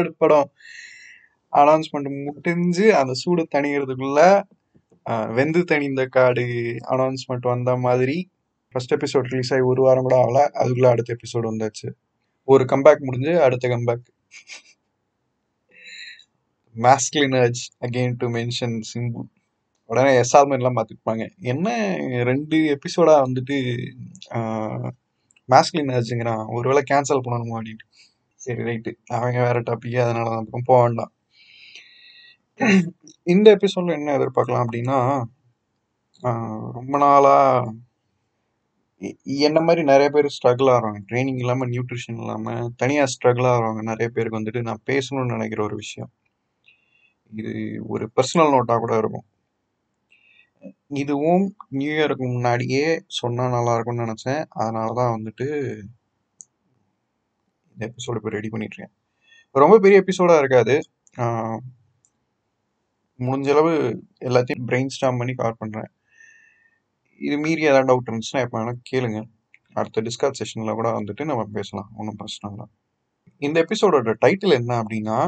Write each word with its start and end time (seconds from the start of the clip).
Hundred 0.00 0.20
படம் 0.24 0.50
announcement 1.52 2.10
முடிஞ்சு 2.24 2.86
அந்த 3.00 3.12
சூடு 3.22 3.42
தணிகிறதுக்குள்ள 3.54 4.20
வெந்து 5.34 5.60
தணிந்த 5.70 6.02
காடு 6.16 6.44
அனௌன்ஸ்மெண்ட் 6.94 7.46
வந்த 7.52 7.76
மாதிரி 7.86 8.16
ஃபர்ஸ்ட் 8.74 8.94
எபிசோட் 8.94 9.28
ரிலீஸ் 9.32 9.52
ஆகி 9.54 9.62
ஒரு 9.70 9.80
வாரம் 9.82 10.06
கூட 10.06 10.16
ஆகல. 10.24 10.38
அதுக்குள்ள 10.62 10.86
அடுத்த 10.86 11.16
எபிசோடு 11.16 11.46
வந்தாச்சு. 11.50 11.88
ஒரு 12.44 12.64
கம்பேக் 12.72 13.06
முடிஞ்சு 13.08 13.32
அடுத்த 13.42 13.68
comeback 13.68 14.06
masculine energy 16.76 17.62
again 17.80 18.14
to 18.18 18.26
mention 18.36 18.76
Simbu 18.90 19.22
உடனே 19.90 20.12
எஸ்ஆர்மென்ட்லாம் 20.20 20.78
பார்த்துருப்பாங்க 20.78 21.24
என்ன 21.52 21.68
ரெண்டு 22.30 22.56
எபிசோடா 22.76 23.14
வந்துட்டு 23.26 23.56
மேஸ்கிலினர்ஜுங்கிறான் 25.48 26.44
ஒருவேளை 26.56 26.82
கேன்சல் 26.90 27.24
பண்ணணுமா 27.24 27.56
அப்படின்ட்டு. 27.60 27.89
சரி 28.40 28.62
ரைட்டு 28.68 28.90
அவங்க 29.16 29.38
வேற 29.46 29.58
டாபிக் 29.68 29.98
அதனால 30.04 30.28
தான் 30.34 30.46
பக்கம் 30.46 30.68
போக 30.70 30.80
வேண்டாம். 30.84 31.12
இந்த 33.26 33.46
எபிசோட்ல 33.56 33.96
என்ன 33.98 34.14
எதிர்பார்க்கலாம் 34.18 34.64
அப்படின்னா 34.66 34.98
ரொம்ப 36.78 36.94
நாளா 37.04 37.36
என்ன 39.48 39.58
மாதிரி 39.66 39.82
நிறைய 39.90 40.08
பேர் 40.14 40.34
ஸ்ட்ரகிள் 40.36 40.70
ஆகிறாங்க 40.74 40.98
ட்ரைனிங் 41.10 41.40
இல்லாமல் 41.42 41.70
நியூட்ரிஷன் 41.74 42.20
இல்லாமல் 42.22 42.70
தனியாக 42.82 43.12
ஸ்ட்ரகிள் 43.14 43.48
ஆகிறவங்க 43.52 43.82
நிறைய 43.90 44.08
பேருக்கு 44.14 44.40
வந்துட்டு 44.40 44.62
நான் 44.68 44.86
பேசணும்னு 44.90 45.34
நினைக்கிற 45.36 45.62
ஒரு 45.68 45.76
விஷயம். 45.82 46.10
இது 47.32 47.52
ஒரு 47.94 48.04
பர்சனல் 48.16 48.54
நோட்டாக 48.54 48.80
கூட 48.84 48.94
இருக்கும். 49.02 49.26
இதுவும் 51.02 51.44
நியூ 51.78 51.92
இயருக்கு 51.98 52.24
முன்னாடியே 52.34 52.84
சொன்னால் 53.20 53.54
நல்லா 53.56 53.74
இருக்கும்னு 53.76 54.06
நினச்சேன். 54.06 54.42
அதனால 54.60 54.88
தான் 55.00 55.14
வந்துட்டு 55.16 55.48
இந்த 57.80 57.88
எபிசோடு 57.90 58.18
இப்போ 58.20 58.30
ரெடி 58.36 58.48
பண்ணிட்டு 58.54 58.76
இருக்கேன் 58.76 58.94
ரொம்ப 59.54 59.76
பெரிய 59.84 59.98
எபிசோடாக 60.02 60.40
இருக்காது. 60.42 60.74
முடிஞ்சளவு 63.20 63.28
முடிஞ்ச 63.28 63.48
அளவு 63.54 63.72
எல்லாத்தையும் 64.28 64.66
பிரெயின் 64.68 64.92
ஸ்டாம் 64.96 65.18
பண்ணி 65.20 65.32
கவர் 65.38 65.58
பண்ணுறேன் 65.62 65.90
இது 67.20 67.36
மீறி 67.44 67.62
ஏதாவது 67.70 67.88
டவுட் 67.90 68.08
இருந்துச்சுன்னா 68.08 68.42
எப்போ 68.46 68.56
வேணால் 68.58 68.78
கேளுங்க. 68.90 69.18
அடுத்த 69.78 70.02
டிஸ்கஸ் 70.06 70.38
செஷனில் 70.40 70.78
கூட 70.78 70.88
வந்துட்டு 70.98 71.22
நம்ம 71.30 71.42
பேசலாம். 71.58 71.88
ஒன்றும் 71.98 72.18
பிரச்சனை 72.20 72.46
இல்லை. 72.52 72.66
இந்த 73.42 73.56
எபிசோடோட 73.64 74.14
டைட்டில் 74.24 74.58
என்ன 74.60 74.72
அப்படின்னா 74.82 75.18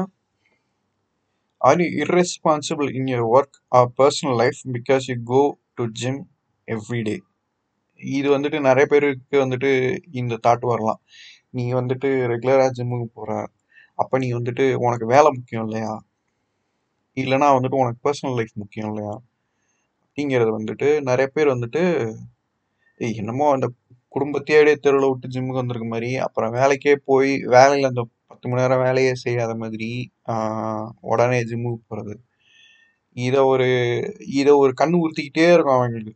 are 1.61 1.81
you 1.83 1.89
irresponsible 2.05 2.89
in 2.99 3.11
your 3.13 3.25
work 3.35 3.57
or 3.79 3.91
personal 3.99 4.37
life 4.43 4.59
because 4.77 5.05
you 5.11 5.17
go 5.33 5.43
to 5.79 5.85
gym 6.01 6.21
every 6.67 7.01
day 7.09 7.15
இது 8.01 8.27
வந்துட்டு 8.35 8.59
நிறைய 8.69 8.85
பேருக்கு 8.93 9.37
வந்துட்டு 9.43 9.71
இந்த 10.21 10.33
தாட் 10.45 10.65
வரலாம். 10.71 10.99
நீ 11.53 11.63
வந்துட்டு 11.73 12.09
ரெகுலரா 12.31 12.67
ஜிம்முக்கு 12.77 13.07
போற. 13.17 13.31
அப்ப 13.99 14.19
நீ 14.23 14.27
வந்துட்டு 14.37 14.65
உனக்கு 14.85 15.05
வேலை 15.13 15.29
முக்கியம் 15.37 15.65
இல்லையா? 15.67 15.93
இல்லைன்னா 17.17 17.49
வந்துட்டு 17.57 17.81
உனக்கு 17.83 17.99
பர்சனல் 18.07 18.37
லைஃப் 18.39 18.55
முக்கியம் 18.63 18.89
இல்லையா? 18.91 19.15
அப்படிங்கிறது 20.05 20.51
வந்துட்டு 20.57 20.89
நிறைய 21.09 21.27
பேர் 21.35 21.53
வந்துட்டு 21.55 21.83
என்னமோ 23.19 23.45
அந்த 23.55 23.67
குடும்பத்தையே 24.11 24.75
தெருவில் 24.85 25.09
விட்டு 25.11 25.33
ஜிம்முக்கு 25.35 25.61
வந்திருக்க 25.61 25.87
மாதிரி 25.93 26.09
அப்புறம் 26.27 26.53
வேலைக்கே 26.59 26.93
போய் 27.09 27.31
வேலையில் 27.55 27.89
அந்த 27.91 28.03
பத்து 28.31 28.47
மணி 28.49 28.61
நேரம் 28.61 28.83
வேலையே 28.85 29.13
செய்யாத 29.25 29.53
மாதிரி 29.63 29.89
உடனே 31.11 31.39
ஜிம்முக்கு 31.51 31.81
போகிறது 31.89 32.15
இதை 33.15 33.41
ஒரு 33.53 33.67
இதை 34.41 34.53
ஒரு 34.63 34.73
கண் 34.81 34.95
உறுத்திக்கிட்டே 35.03 35.47
இருக்கும் 35.55 35.77
அவங்களுக்கு. 35.79 36.13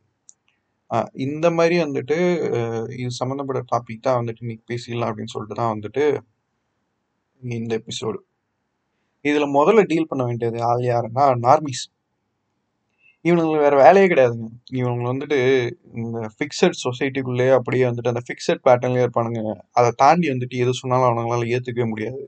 இந்த 1.25 1.48
மாதிரி 1.58 1.75
வந்துட்டு 1.86 2.18
இது 2.98 3.12
சம்மந்தப்பட்ட 3.22 3.62
டாபிக் 3.74 4.06
தான் 4.08 4.20
வந்துட்டு 4.22 4.44
இன்னைக்கு 4.46 4.66
பேசிடலாம் 4.72 5.09
அப்படின்னு 5.12 5.36
சொல்லிட்டு 5.36 5.59
தான் 5.62 5.74
வந்துட்டு 5.75 6.03
இந்த 7.42 7.74
எபிசோடு 7.81 8.20
இதில் 9.26 9.56
முதல்ல 9.58 9.81
டீல் 9.92 10.09
பண்ண 10.12 10.24
வேண்டியது 10.30 10.59
ஆள் 10.72 10.84
யாருன்னா 10.92 11.26
நார்மிஸ். 11.47 11.86
இவனுங்களுக்கு 13.26 13.66
வேறு 13.66 13.78
வேலையே 13.84 14.08
கிடையாதுங்க. 14.12 14.47
இவங்களை 14.80 15.08
வந்துட்டு 15.14 15.38
இந்த 16.02 16.20
ஃபிக்ஸட் 16.36 16.78
சொசைட்டிக்குள்ளேயே 16.86 17.53
அப்படியே 17.59 17.86
வந்துட்டு 17.90 18.14
அந்த 18.14 18.24
ஃபிக்ஸட் 18.28 18.64
பேட்டர்ன்லேயே 18.68 19.06
இருப்பானுங்க. 19.08 19.42
அதை 19.80 19.90
தாண்டி 20.03 20.28
வந்துட்டு 20.34 20.58
எது 20.66 20.74
சொன்னாலும் 20.81 21.08
அவனுங்களால 21.09 21.50
ஏற்றுக்கவே 21.58 21.88
முடியாது. 21.94 22.22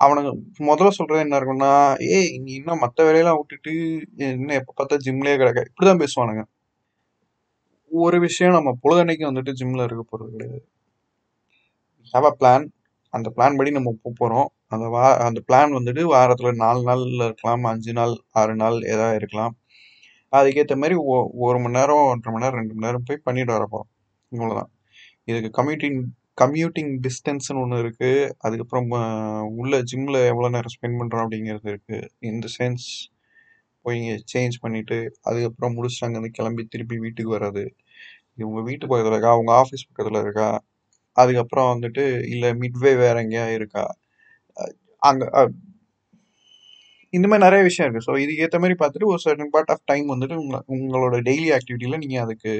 அவனுங்க 0.00 0.30
முதல்ல 0.70 0.90
சொல்கிறது 0.98 1.24
என்ன 1.26 1.38
இருக்குன்னா 1.40 1.72
ஏய் 2.16 2.30
நீ 2.46 2.52
இன்னும் 2.60 2.82
மற்ற 2.84 2.98
வேலையெல்லாம் 3.08 3.38
விட்டுட்டு 3.40 3.72
இன்னும் 4.26 4.58
எப்போ 4.60 4.72
பார்த்தா 4.80 4.98
ஜிம்லேயே 5.06 5.38
கிடக்க. 5.42 5.60
இப்படிதான் 5.70 6.02
பேசுவானுங்க. 6.04 6.44
ஒரு 7.90 8.20
விஷயம் 8.20 8.54
நம்ம 8.54 8.70
பொழுதன்னைக்கு 8.82 9.24
வந்துட்டு 9.30 9.52
ஜிம்ல 9.60 9.84
இருக்க 9.84 10.04
போறது 10.10 10.30
கிடையாது. 10.34 10.60
ஹாவ் 12.14 12.26
அ 12.30 12.34
பிளான் 12.40 12.66
அந்த 13.14 13.28
பிளான் 13.36 13.56
படி 13.58 13.70
நம்ம 13.70 13.90
போக 14.02 14.12
போகிறோம் 14.20 14.48
அந்த 14.74 14.86
வா 14.88 15.04
அந்த 15.26 15.40
பிளான் 15.48 15.74
வந்துட்டு 15.78 16.02
வாரத்தில் 16.14 16.60
நாலு 16.64 16.82
நாள் 16.82 17.04
இருக்கலாம் 17.26 17.64
அஞ்சு 17.64 17.92
நாள் 17.92 18.14
ஆறு 18.40 18.54
நாள் 18.56 18.78
ஏதாவது 18.94 19.18
இருக்கலாம். 19.20 19.54
அதுக்கேற்ற 20.32 20.74
மாதிரி 20.82 20.96
ஒ- 21.14 21.30
ஒரு 21.46 21.58
மணி 21.60 21.76
நேரம் 21.78 22.04
ஒன்றரை 22.12 22.32
மணி 22.34 22.44
நேரம் 22.44 22.60
ரெண்டு 22.60 22.74
மணி 22.74 22.86
நேரம் 22.86 23.06
போய் 23.06 23.24
பண்ணிட்டு 23.24 23.52
வர 23.52 23.64
போறோம். 23.72 23.90
இவ்வளவுதான். 24.32 24.70
இதுக்கு 25.24 25.50
கம்யூட்டிங் 25.60 26.00
கம்யூட்டிங் 26.42 26.92
டிஸ்டன்ஸ்னு 27.06 27.62
ஒன்று 27.64 27.78
இருக்குது 27.84 28.30
அதுக்கப்புறம் 28.38 28.90
உள்ள 29.56 29.82
ஜிம்மில் 29.82 30.20
எவ்வளோ 30.32 30.48
நேரம் 30.48 30.74
ஸ்பெண்ட் 30.76 31.00
பண்ணுறோம் 31.00 31.24
அப்படிங்கிறது 31.26 31.68
இருக்குது 31.74 32.08
இந்த 32.30 32.48
சென்ஸ் 32.58 32.88
போய் 33.86 34.00
சேஞ்ச் 34.32 34.56
பண்ணிட்டு 34.64 34.98
அதுக்கப்புறம் 35.28 35.76
முடிச்சுட்டு 35.78 36.06
அங்கேருந்து 36.08 36.36
கிளம்பி 36.38 36.64
திருப்பி 36.74 36.96
வீட்டுக்கு 37.04 37.32
வர்றது. 37.36 37.64
இவங்க 38.42 38.60
வீட்டு 38.70 38.84
பக்கத்தில் 38.90 39.14
இருக்கா? 39.16 39.32
அவங்க 39.36 39.52
ஆஃபீஸ் 39.62 39.86
பக்கத்தில் 39.90 40.20
இருக்கா? 40.24 40.48
அதுக்கப்புறம் 41.16 41.70
வந்துட்டு 41.74 42.04
இல்லை 42.34 42.50
மிட்வே 42.62 42.92
வேற 43.04 43.16
எங்கேயா 43.26 43.46
இருக்கா? 43.58 43.84
அங்கே 45.02 45.26
இந்த 47.12 47.26
மாதிரி 47.30 47.44
நிறைய 47.46 47.62
விஷயம் 47.68 47.86
இருக்குது 47.86 48.06
ஸோ 48.08 48.14
இதுக்கு 48.24 48.44
ஏற்ற 48.46 48.58
மாதிரி 48.62 48.76
பார்த்துட்டு 48.80 49.10
ஒரு 49.12 49.20
சர்டன் 49.24 49.52
பார்ட் 49.54 49.72
ஆஃப் 49.74 49.84
டைம் 49.90 50.06
வந்துட்டு 50.14 50.36
உங்களை 50.42 50.60
உங்களோட 50.76 51.16
டெய்லி 51.28 51.48
ஆக்டிவிட்டியில் 51.58 52.02
நீங்கள் 52.04 52.24
அதுக்கு 52.26 52.52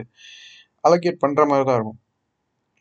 அலோகேட் 0.84 1.22
பண்ணுற 1.24 1.44
மாதிரி 1.50 1.64
தான் 1.68 1.78
இருக்கும். 1.78 2.00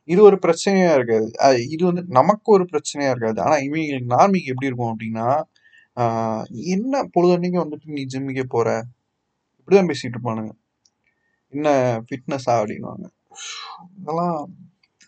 இது 0.10 0.22
ஒரு 0.30 0.38
பிரச்சனையாக 0.46 0.98
இருக்காது. 0.98 1.28
இது 1.76 1.84
வந்து 1.90 2.04
நமக்கு 2.20 2.50
ஒரு 2.58 2.66
பிரச்சனையாக 2.74 3.14
இருக்காது. 3.16 3.40
ஆனால் 3.46 3.64
இவங்களுக்கு 3.68 4.10
நார்மிக்கு 4.16 4.52
எப்படி 4.54 4.70
இருக்கும் 4.72 4.92
அப்படின்னா 4.94 5.28
என்ன 6.76 6.96
பொழுதன்னைக்கு 7.16 7.60
வந்துட்டு 7.64 7.96
நீ 7.98 8.04
ஜிம்முக்கே 8.14 8.46
போற? 8.56 8.70
இப்படிதான் 9.60 9.90
பேசிட்டு 9.92 10.16
இருப்பானுங்க. 10.18 10.54
என்ன 11.54 11.70
ஃபிட்னஸா 12.08 12.54
அப்படின்வாங்க 12.60 13.06
இதெல்லாம் 14.00 14.38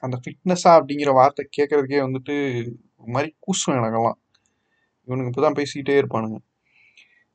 அந்த 0.03 0.17
ஃபிட்னஸா 0.23 0.71
அப்படிங்கிற 0.79 1.11
வார்த்தை 1.19 1.43
கேட்கறதுக்கே 1.57 2.01
வந்துட்டு 2.07 2.35
ஒரு 3.01 3.11
மாதிரி 3.15 3.29
கூசும் 3.45 3.77
எனக்கெல்லாம். 3.79 4.19
இவனுங்க 5.07 5.29
இப்படிதான் 5.31 5.59
பேசிக்கிட்டே 5.61 5.95
இருப்பானுங்க. 6.01 6.37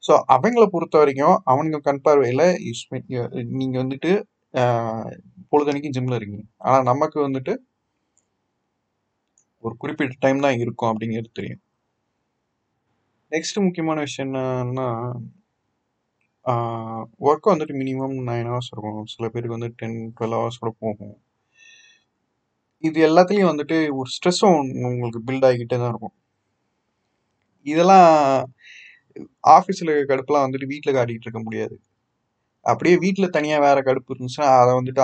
ஸோ 0.02 0.14
அவங்கள 0.36 0.64
பொறுத்த 0.74 0.96
வரைக்கும் 1.02 1.36
அவனுங்க 1.52 1.78
கண் 1.88 2.04
பார்வையில் 2.06 2.46
நீங்கள் 3.60 3.82
வந்துட்டு 3.84 4.12
ஆஹ், 4.54 5.10
பொழுதன்னைக்கும் 5.52 5.94
ஜிம்மில் 5.96 6.18
இருக்கீங்க. 6.18 6.44
ஆனால் 6.66 6.88
நமக்கு 6.91 7.18
வந்துட்டு 7.27 7.53
ஒரு 9.65 9.74
குறிப்பிட்ட 9.82 10.16
டைம் 10.24 10.44
தான் 10.47 10.60
இருக்கும் 10.65 10.91
அப்படிங்கிறது 10.92 11.30
தெரியும். 11.41 11.62
நெக்ஸ்ட் 13.32 13.58
முக்கியமான 13.64 13.98
விஷயம் 14.06 14.30
என்னன்னா 14.30 14.86
ஒர்க் 17.26 17.50
வந்துட்டு 17.50 17.74
மினிமம் 17.80 18.16
நைன் 18.28 18.48
ஹவர்ஸ் 18.50 18.70
இருக்கும். 18.72 18.98
சில 19.12 19.24
பேருக்கு 19.32 19.56
வந்து 19.56 19.70
டென் 19.80 19.98
டுவெல் 20.16 20.34
ஹவர்ஸ் 20.38 20.60
கூட 20.62 20.70
போகும். 20.84 21.14
இது 22.88 22.98
எல்லாத்துலேயும் 23.08 23.50
வந்துட்டு 23.52 23.76
ஒரு 23.98 24.08
ஸ்ட்ரெஸ்ஸும் 24.14 24.58
உங்களுக்கு 24.90 25.20
பில்ட் 25.28 25.46
ஆகிக்கிட்டே 25.48 25.78
தான் 25.82 25.92
இருக்கும். 25.92 26.14
இதெல்லாம் 27.66 28.10
ஆஃபீஸில் 29.56 29.92
கடுப்புலாம் 30.10 30.46
வந்துட்டு 30.46 30.70
வீட்டில் 30.72 30.96
காட்டிகிட்டு 30.98 31.26
இருக்க 31.28 31.42
முடியாது. 31.46 31.76
அப்படியே 32.66 32.96
வீட்டில் 33.04 33.34
தனியாக 33.36 33.64
வேறு 33.66 33.80
கடுப்பு 33.88 34.14
இருந்துச்சுன்னா 34.14 34.48
அதை 34.60 34.72
வந்துட்டு 34.80 35.02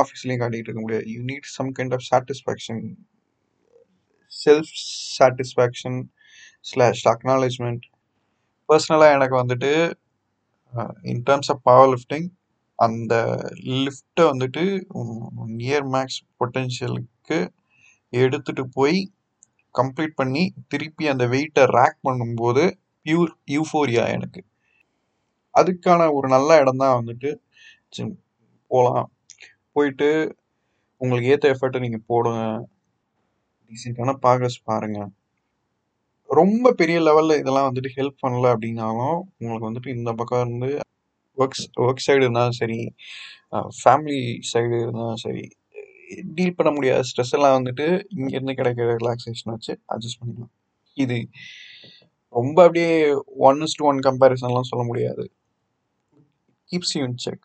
ஆஃபீஸ்லேயும் 0.00 0.42
காட்டிகிட்டு 0.42 0.68
இருக்க 0.70 0.82
முடியாது. 0.86 1.06
You 1.14 1.20
need 1.30 1.48
some 1.58 1.70
kind 1.78 1.94
of 1.98 2.06
satisfaction 2.10 2.82
self 4.32 4.74
satisfaction 5.18 5.98
slash 6.64 7.04
acknowledgement 7.12 7.84
பர்சனலாக 8.68 9.16
எனக்கு 9.16 9.36
வந்துட்டு 9.42 9.70
in 11.12 11.24
terms 11.28 11.50
of 11.54 11.62
power 11.68 11.90
lifting 11.94 12.28
அந்த 12.78 13.14
லிஃப்ட்டை 13.84 14.24
வந்துட்டு 14.30 14.62
நியர் 15.62 15.88
மேக்ஸ் 15.94 16.20
பொட்டென்ஷியலுக்கு 16.40 17.38
எடுத்துட்டு 18.12 18.64
போய் 18.78 18.98
கம்ப்ளீட் 19.74 20.18
பண்ணி 20.20 20.42
திருப்பி 20.72 21.04
அந்த 21.12 21.24
வெயிட்டை 21.34 21.64
ரேக் 21.78 21.98
பண்ணும்போது 22.08 22.64
பியூர் 23.06 23.32
யூஃபோரியா 23.54 24.04
எனக்கு. 24.16 24.40
அதுக்கான 25.54 26.02
ஒரு 26.18 26.26
நல்ல 26.34 26.58
இடம் 26.62 26.82
தான் 26.82 26.96
வந்துட்டு 27.00 27.30
ஜிம் 27.96 28.14
போகலாம் 28.70 29.08
போயிட்டு 29.76 30.08
உங்களுக்கு 31.00 31.30
ஏற்ற 31.34 31.46
எஃபர்ட்டை 31.54 31.80
நீங்கள் 31.86 32.06
போடுங்க. 32.12 32.42
டீசெண்டான 33.70 34.14
ப்ராக்ரஸ் 34.24 34.58
பாருங்கள் 34.70 35.10
ரொம்ப 36.32 36.66
பெரிய 36.80 36.98
லெவலில் 37.00 37.40
இதெல்லாம் 37.40 37.68
வந்துட்டு 37.68 37.90
ஹெல்ப் 37.96 38.22
பண்ணல 38.24 38.52
அப்படின்னாலும் 38.54 39.16
உங்களுக்கு 39.40 39.68
வந்துட்டு 39.68 39.90
இந்த 39.96 40.10
பக்கம் 40.20 40.42
இருந்து 40.44 40.70
ஒர்க்ஸ் 41.38 41.66
ஒர்க் 41.84 42.04
சைடு 42.06 42.22
இருந்தாலும் 42.24 42.58
சரி 42.60 42.78
ஃபேமிலி 43.80 44.22
சைடு 44.52 44.74
இருந்தாலும் 44.84 45.20
சரி 45.24 45.44
டீல் 46.36 46.56
பண்ண 46.58 46.70
முடியாத 46.76 47.04
ஸ்ட்ரெஸ் 47.08 47.34
எல்லாம் 47.36 47.56
வந்துட்டு 47.58 47.86
இங்கேருந்து 48.16 48.58
கிடைக்கிற 48.58 48.88
ரிலாக்ஸேஷன் 49.02 49.52
வச்சு 49.54 49.72
அட்ஜஸ்ட் 49.92 50.20
பண்ணிக்கலாம். 50.20 50.52
இது 50.96 51.18
ரொம்ப 52.34 52.58
அப்படியே 52.66 52.90
ஒன் 53.48 53.60
இஸ் 53.66 53.78
டு 53.78 53.86
ஒன் 53.90 54.00
கம்பேரிசன்லாம் 54.08 54.70
சொல்ல 54.70 54.84
முடியாது. 54.90 55.24
Keeps 56.70 56.94
you 56.96 57.02
in 57.08 57.20
check 57.26 57.44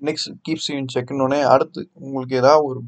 next 0.00 0.30
keeps 0.48 0.68
you 0.70 0.76
in 0.82 0.92
செக்னோடனே 0.96 1.40
அடுத்து 1.54 1.82
உங்களுக்கு 2.04 2.34
ஏதாவது 2.42 2.64
ஒரு 2.70 2.80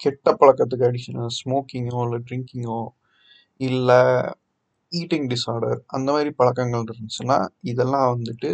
கெட்ட 0.00 0.28
பழக்கத்துக்கு 0.40 0.88
அடிஷனாக 0.88 1.30
ஸ்மோக்கிங்கோ 1.38 2.00
இல்லை 2.06 2.18
ட்ரிங்கிங்கோ 2.28 2.80
இல்லை 3.60 4.00
ஈட்டிங் 4.92 5.28
டிஸார்டர் 5.32 5.78
அந்த 5.96 6.08
மாதிரி 6.12 6.30
பழக்கங்கள் 6.40 6.84
இருந்துச்சுன்னா 6.86 7.38
இதெல்லாம் 7.72 8.08
வந்துட்டு 8.14 8.50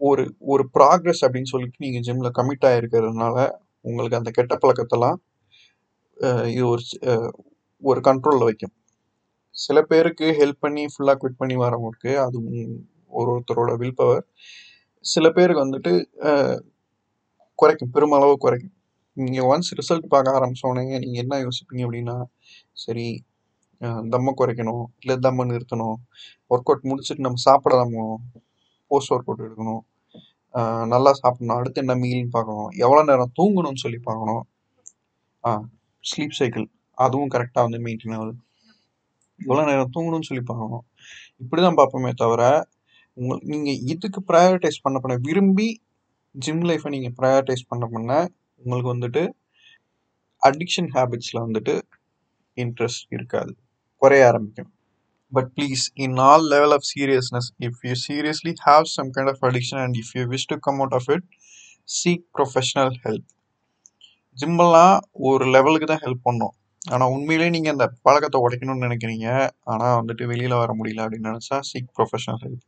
ஒரு 0.00 0.24
ஒரு 0.52 0.64
ப்ராக்ரஸ் 0.76 1.22
அப்படின்னு 1.26 1.52
சொல்லிட்டு 1.52 1.82
நீங்கள் 1.84 2.04
ஜிம்மில் 2.06 2.36
கமிட் 2.38 2.66
ஆகிருக்கிறதுனால 2.70 3.36
உங்களுக்கு 3.84 4.18
அந்த 4.20 4.30
கெட்ட 4.30 4.54
பழக்கத்தெல்லாம் 4.62 5.18
இது 6.54 6.64
ஒரு 6.72 6.82
ஒரு 7.82 8.00
கண்ட்ரோலில் 8.08 8.48
வைக்கும். 8.48 8.74
சில 9.54 9.78
பேருக்கு 9.90 10.26
ஹெல்ப் 10.40 10.62
பண்ணி 10.64 10.84
ஃபுல்லாக 10.92 11.18
குவிட் 11.22 11.40
பண்ணி 11.42 11.56
வரவங்களுக்கு 11.56 12.12
அது 12.24 12.38
ஒரு 13.18 13.28
ஒருத்தரோட 13.34 13.72
வில் 13.82 13.98
பவர் 14.00 14.24
சில 15.04 15.26
பேருக்கு 15.36 15.64
வந்துட்டு 15.66 15.92
குறைக்கும். 17.58 17.92
பெருமளவு 17.96 18.36
குறைக்கும். 18.44 18.73
நீங்கள் 19.16 19.46
ஒன்ஸ் 19.52 19.70
ரிசல்ட் 19.80 20.06
பார்க்க 20.14 20.36
ஆரம்பித்தோடனே 20.38 20.98
நீங்கள் 21.04 21.22
என்ன 21.24 21.34
யோசிப்பீங்க 21.46 21.82
அப்படின்னா 21.86 22.16
சரி 22.84 23.06
தம்மை 24.12 24.32
குறைக்கணும் 24.40 24.84
இல்லை 25.02 25.16
தம்மை 25.26 25.44
நிறுத்தணும் 25.50 25.96
ஒர்க் 26.52 26.70
அவுட் 26.70 26.88
முடிச்சுட்டு 26.90 27.24
நம்ம 27.26 27.40
சாப்பிட 27.46 27.74
சாப்பிடலாமோ? 27.74 28.04
போஸ்ட் 28.90 29.12
ஒர்க் 29.14 29.28
அவுட் 29.30 29.44
எடுக்கணும் 29.46 29.82
நல்லா 30.92 31.10
சாப்பிடணும் 31.20 31.58
அடுத்து 31.58 31.82
என்ன 31.84 31.94
மீல்னு 32.02 32.32
பார்க்கணும் 32.36 32.68
எவ்வளோ 32.84 33.02
நேரம் 33.10 33.32
தூங்கணும்னு 33.38 33.82
சொல்லி 33.84 34.00
பார்க்கணும். 34.08 34.42
ஆ 35.44 35.50
ஸ்லீப் 36.04 36.36
சைக்கிள் 36.40 36.66
அதுவும் 36.98 37.32
கரெக்டாக 37.34 37.66
வந்து 37.66 37.80
மெயின்டைன் 37.86 38.14
ஆகுது. 38.18 38.34
எவ்வளோ 39.40 39.62
நேரம் 39.70 39.92
தூங்கணும்னு 39.94 40.28
சொல்லி 40.30 40.44
பார்க்கணும். 40.50 40.84
இப்படி 41.42 41.60
தான் 41.66 41.78
பார்ப்போமே 41.80 42.12
தவிர 42.22 42.42
உங்கள் 43.16 43.42
நீங்கள் 43.52 43.80
இதுக்கு 43.92 44.20
ப்ரையாரிட்டைஸ் 44.30 44.84
பண்ண 44.84 44.96
பண்ண 45.02 45.16
விரும்பி 45.26 45.68
ஜிம் 46.34 46.64
லைஃப்பை 46.70 46.90
நீங்கள் 46.96 47.16
ப்ரையாரிட்டைஸ் 47.18 47.68
பண்ண 47.72 47.84
பண்ண 47.94 48.12
உங்களுக்கு 48.60 48.90
வந்துட்டு 48.94 49.22
அடிக்ஷன் 50.42 50.90
ஹேபிட்ஸில் 50.96 51.44
வந்துட்டு 51.46 51.74
இன்ட்ரெஸ்ட் 52.56 53.06
இருக்காது. 53.16 53.52
குறைய 54.02 54.26
ஆரம்பிக்கும். 54.30 54.70
But 55.32 55.50
please 55.56 55.84
in 56.04 56.18
all 56.26 56.44
level 56.54 56.74
of 56.76 56.86
seriousness 56.92 57.48
if 57.66 57.78
you 57.88 57.94
seriously 58.08 58.52
have 58.66 58.86
some 58.96 59.10
kind 59.14 59.30
of 59.32 59.42
addiction 59.48 59.80
and 59.84 59.96
if 60.00 60.12
you 60.18 60.24
wish 60.34 60.50
to 60.52 60.58
come 60.66 60.80
out 60.82 60.96
of 60.98 61.08
it 61.14 61.26
seek 61.98 62.26
professional 62.36 62.94
help 63.04 63.30
ஜிம்மெல்லாம் 64.36 64.94
ஒரு 65.30 65.44
லெவலுக்கு 65.54 65.88
தான் 65.90 66.04
ஹெல்ப் 66.04 66.22
பண்ணும். 66.28 66.54
ஆனால் 66.92 67.12
உண்மையிலேயே 67.16 67.50
நீங்கள் 67.56 67.74
அந்த 67.74 67.86
பழக்கத்தை 68.06 68.38
உடைக்கணும்னு 68.44 68.86
நினைக்கிறீங்க. 68.86 69.26
ஆனால் 69.72 69.96
வந்துட்டு 70.00 70.24
வெளியில் 70.32 70.60
வர 70.62 70.70
முடியல 70.78 71.04
அப்படின்னு 71.04 71.30
நினச்சா 71.30 71.58
சீக் 71.70 71.90
ப்ரொஃபஷனல் 71.98 72.40
ஹெல்ப் 72.44 72.64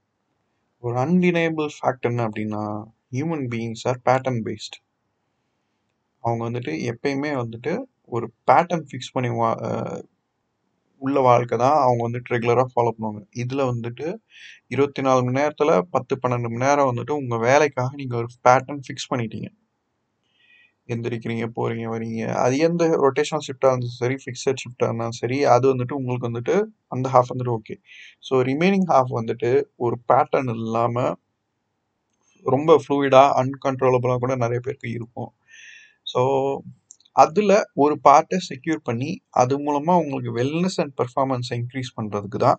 ஒரு 0.82 0.96
அன்டினேபிள் 1.04 1.68
ஃபேக்ட் 1.76 2.08
என்ன 2.10 2.24
அப்படின்னா 2.28 2.62
human 3.16 3.46
beings 3.52 3.84
are 3.90 3.98
pattern 4.08 4.40
based 4.46 4.76
அவங்க 6.26 6.42
வந்துட்டு 6.48 6.72
எப்பயுமே 6.92 7.32
வந்துட்டு 7.42 7.72
ஒரு 8.16 8.26
பேட்டர்ன் 8.48 8.86
ஃபிக்ஸ் 8.88 9.14
பண்ணி 9.16 9.30
வா 9.38 9.50
உள்ள 11.02 11.18
வாழ்க்கை 11.26 11.56
தான் 11.62 11.78
அவங்க 11.84 12.02
வந்துட்டு 12.06 12.32
ரெகுலராக 12.34 12.68
ஃபாலோ 12.72 12.92
பண்ணுவாங்க. 12.96 13.20
இதில் 13.42 13.68
வந்துட்டு 13.70 14.06
இருபத்தி 14.74 15.02
நாலு 15.06 15.20
மணி 15.26 15.38
நேரத்தில் 15.40 15.74
பத்து 15.94 16.14
பன்னெண்டு 16.22 16.50
மணி 16.52 16.64
நேரம் 16.66 16.90
வந்துட்டு 16.90 17.14
உங்கள் 17.20 17.44
வேலைக்காக 17.48 17.90
நீங்கள் 18.00 18.20
ஒரு 18.22 18.30
பேட்டர்ன் 18.46 18.84
ஃபிக்ஸ் 18.86 19.10
பண்ணிட்டீங்க. 19.12 19.48
எந்திரிக்கிறீங்க 20.88 21.46
போகிறீங்க 21.56 21.86
வரீங்க. 21.94 22.20
அது 22.44 22.56
எந்த 22.68 22.84
ரொட்டேஷனல் 23.04 23.44
ஷிஃப்டாக 23.46 23.72
இருந்தாலும் 23.72 23.98
சரி 24.00 24.16
ஃபிக்ஸட் 24.24 24.62
ஷிஃப்டாக 24.64 24.88
இருந்தாலும் 24.90 25.18
சரி 25.22 25.38
அது 25.54 25.66
வந்துட்டு 25.72 25.96
உங்களுக்கு 26.00 26.28
வந்துட்டு 26.30 26.56
அந்த 26.94 27.06
ஹாஃப் 27.14 27.32
வந்துட்டு 27.32 27.54
ஓகே 27.58 27.76
ஸோ 28.28 28.34
ரிமைனிங் 28.50 28.88
ஹாஃப் 28.92 29.12
வந்துட்டு 29.20 29.50
ஒரு 29.86 29.98
பேட்டர்ன் 30.10 30.52
இல்லாமல் 30.58 31.12
ரொம்ப 32.46 32.72
ஃப்ளூயிடாக 32.82 33.34
அன்கன்ட்ரோலபுளாக 33.40 34.20
கூட 34.24 34.34
நிறைய 34.44 34.60
பேருக்கு 34.66 34.88
இருக்கும். 34.98 35.30
ஸோ 36.06 36.20
அதில் 37.16 37.54
ஒரு 37.82 37.94
பார்ட்டை 38.06 38.38
செக்யூர் 38.48 38.80
பண்ணி 38.88 39.10
அது 39.42 39.54
மூலமாக 39.66 40.00
உங்களுக்கு 40.02 40.32
வெல்னஸ் 40.40 40.78
அண்ட் 40.82 40.94
பெர்ஃபார்மன்ஸை 41.00 41.54
இன்க்ரீஸ் 41.60 41.92
பண்ணுறதுக்கு 41.98 42.40
தான் 42.46 42.58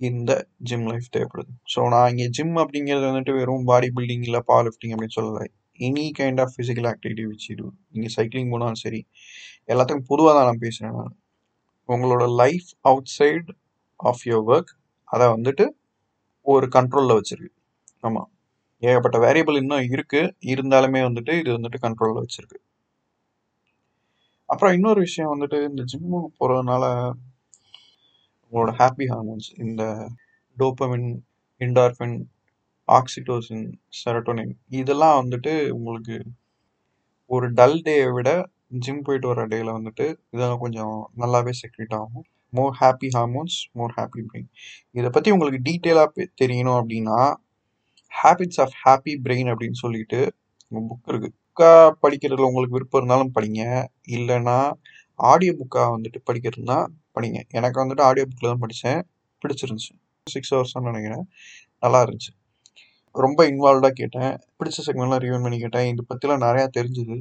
இந்த 0.00 0.32
ஜிம் 0.68 0.86
லைஃப் 0.90 1.08
தேவைப்படுது. 1.14 1.52
ஸோ 1.74 1.80
நான் 1.94 2.08
இங்கே 2.12 2.26
ஜிம் 2.38 2.56
அப்படிங்கிறது 2.62 3.06
வந்துட்டு 3.10 3.34
வெறும் 3.40 3.66
பாடி 3.70 3.88
பில்டிங் 3.98 4.24
இல்லை 4.28 4.40
பவர் 4.50 4.66
லிஃப்டிங் 4.68 4.94
அப்படின்னு 4.94 5.16
சொல்லலை. 5.18 5.46
Any 5.78 6.04
kind 6.18 6.40
of 6.44 6.52
physical 6.56 6.88
activity 6.92 7.24
வச்சு 7.30 7.48
இது 7.54 7.64
நீங்கள் 7.94 8.14
சைக்கிளிங் 8.16 8.52
போனாலும் 8.54 8.82
சரி 8.84 9.00
எல்லாத்துக்கும் 9.72 10.08
பொதுவாக 10.12 10.34
தான் 10.38 10.48
நான் 10.50 10.62
பேசுகிறேன் 10.66 10.96
நான். 11.00 11.14
உங்களோட 11.88 12.24
life 12.42 12.68
outside 13.18 13.50
of 14.00 14.24
your 14.30 14.46
work 14.52 14.72
அதை 15.08 15.26
வந்துட்டு 15.36 15.64
ஒரு 16.46 16.66
கண்ட்ரோலில் 16.76 17.18
வச்சிருக்கு. 17.20 17.54
ஆமாம் 18.02 18.28
ஏகப்பட்ட 18.82 19.18
வேரியபிள் 19.18 19.60
இன்னும் 19.62 19.86
இருக்குது 19.94 20.32
இருந்தாலுமே 20.52 21.00
வந்துட்டு 21.08 21.32
இது 21.40 21.50
வந்துட்டு 21.56 21.78
கண்ட்ரோலில் 21.84 22.22
வச்சுருக்கு. 22.24 22.58
அப்புறம் 24.48 24.74
இன்னொரு 24.74 25.00
விஷயம் 25.00 25.32
வந்துட்டு 25.34 25.58
இந்த 25.70 25.82
ஜிம்முக்கு 25.92 26.30
போகிறதுனால 26.40 26.84
உங்களோட 28.52 28.72
ஹாப்பி 28.80 29.06
ஹார்மோன்ஸ் 29.12 29.48
இந்த 29.64 29.82
டோப்பமின் 30.56 31.08
இண்டார்பின் 31.60 32.16
ஆக்சிடோசின் 32.88 33.66
செரட்டோனின் 34.00 34.52
இதெல்லாம் 34.80 35.16
வந்துட்டு 35.22 35.52
உங்களுக்கு 35.70 36.16
ஒரு 37.30 37.46
டல் 37.52 37.80
டேயை 37.86 38.08
விட 38.16 38.30
ஜிம் 38.84 39.02
போயிட்டு 39.02 39.28
வர 39.28 39.42
டேயில் 39.46 39.76
வந்துட்டு 39.78 40.06
இதெல்லாம் 40.34 40.62
கொஞ்சம் 40.64 40.96
நல்லாவே 41.22 41.52
செக்ரேட் 41.62 41.94
ஆகும். 41.98 42.26
More 42.52 42.74
happy 42.80 43.08
hormones 43.16 43.56
more 43.72 43.94
happy 43.96 44.20
brain 44.28 44.48
இதை 44.90 45.08
பற்றி 45.10 45.30
உங்களுக்கு 45.30 45.60
டீட்டெயிலாக 45.68 46.26
தெரியணும் 46.42 46.78
அப்படின்னா 46.80 47.18
ஹேபிட்ஸ் 48.20 48.60
ஆஃப் 48.64 48.76
ஹாப்பி 48.84 49.12
பிரெயின் 49.26 49.50
அப்படின்னு 49.52 49.78
சொல்லிட்டு 49.84 50.20
புக் 50.72 51.10
இருக்குது 51.12 51.34
புக்காக 51.48 51.90
படிக்கிறதுல 52.04 52.48
உங்களுக்கு 52.48 52.76
விருப்பம் 52.76 53.00
இருந்தாலும் 53.00 53.30
படிங்க. 53.36 53.62
இல்லைன்னா 54.16 54.56
ஆடியோ 55.18 55.52
புக்காக 55.60 55.86
வந்துட்டு 55.94 56.18
படிக்கிறதுனா 56.28 56.78
படிங்க. 57.16 57.38
எனக்கு 57.58 57.78
வந்துட்டு 57.82 58.02
ஆடியோ 58.08 58.24
புக்கில் 58.30 58.50
தான் 58.52 58.62
படித்தேன் 58.64 59.00
பிடிச்சிருந்துச்சு. 59.42 59.92
சிக்ஸ் 60.26 60.52
ஹவர்ஸ்னு 60.54 60.88
நினைக்கிறேன். 60.90 61.24
நல்லா 61.84 62.00
இருந்துச்சு. 62.04 62.32
ரொம்ப 63.14 63.40
இன்வால்வ்டாக 63.50 63.94
கேட்டேன். 64.00 64.32
பிடிச்ச 64.58 64.84
செக்மெண்ட்லாம் 64.86 65.22
ரிவ்யூ 65.24 65.40
பண்ணி 65.46 65.58
கேட்டேன். 65.64 65.88
இதை 65.92 66.04
பற்றிலாம் 66.10 66.44
நிறையா 66.46 66.66
தெரிஞ்சுது. 66.78 67.16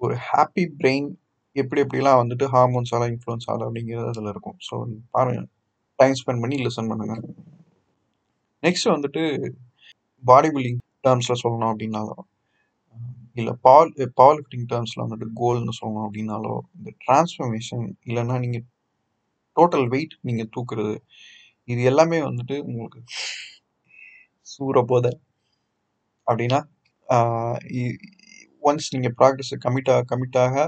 ஒரு 0.00 0.14
ஹாப்பி 0.28 0.64
பிரெயின் 0.80 1.08
எப்படி 1.56 1.80
எப்படிலாம் 1.84 2.20
வந்துட்டு 2.22 2.46
ஹார்மோன்ஸால் 2.54 3.06
இன்ஃப்ளூயன்ஸ் 3.12 3.48
ஆகுது 3.50 3.66
அப்படிங்கிறது 3.68 4.08
அதில் 4.12 4.32
இருக்கும். 4.34 4.56
ஸோ 4.68 4.74
பாருங்கள் 5.16 5.48
டைம் 5.98 6.16
ஸ்பெண்ட் 6.20 6.42
பண்ணி 6.44 6.56
லிசன் 6.66 6.90
பண்ணுங்கள் 6.92 7.22
நெக்ஸ்ட் 8.62 8.88
வந்துட்டு 8.94 9.22
பாடி 10.24 10.48
பில்டிங் 10.48 10.80
டேர்ம்ஸில் 11.00 11.42
சொல்லணும் 11.42 11.70
அப்படின்னாலோ 11.72 12.16
இல்லை 13.36 13.52
பவர் 13.62 13.90
பவர் 14.18 14.36
லிஃப்டிங் 14.38 14.68
டேர்ம்ஸில் 14.72 15.04
வந்துட்டு 15.04 15.26
கோல்னு 15.34 15.74
சொல்லணும் 15.80 16.06
அப்படின்னாலோ 16.06 16.54
இந்த 16.76 16.90
டிரான்ஸ்ஃபர்மேஷன் 17.04 17.86
இல்லைன்னா 18.06 18.36
நீங்கள் 18.38 18.66
டோட்டல் 19.56 19.86
வெயிட் 19.88 20.14
நீங்கள் 20.20 20.52
தூக்குறது 20.56 20.94
இது 21.68 21.82
எல்லாமே 21.82 22.18
வந்துட்டு 22.20 22.56
உங்களுக்கு 22.62 23.00
சூற 24.46 24.78
போத 24.84 25.06
அப்படின்னா 26.26 26.60
ஒன்ஸ் 28.62 28.92
நீங்கள் 28.94 29.16
ப்ராக்டிஸை 29.18 29.56
கமிட்டாக 29.64 30.06
கமிட்டாக 30.10 30.64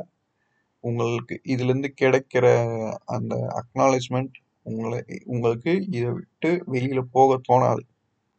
உங்களுக்கு 0.85 1.35
இதுலேருந்து 1.45 1.89
கிடைக்கிற 1.93 2.47
அந்த 3.07 3.35
அக்னாலேஜ்மெண்ட் 3.61 4.35
உங்களை 4.67 4.99
உங்களுக்கு 5.27 5.73
இதை 5.89 6.09
விட்டு 6.11 6.51
வெளியில் 6.67 7.11
போக 7.13 7.39
தோணாது. 7.49 7.83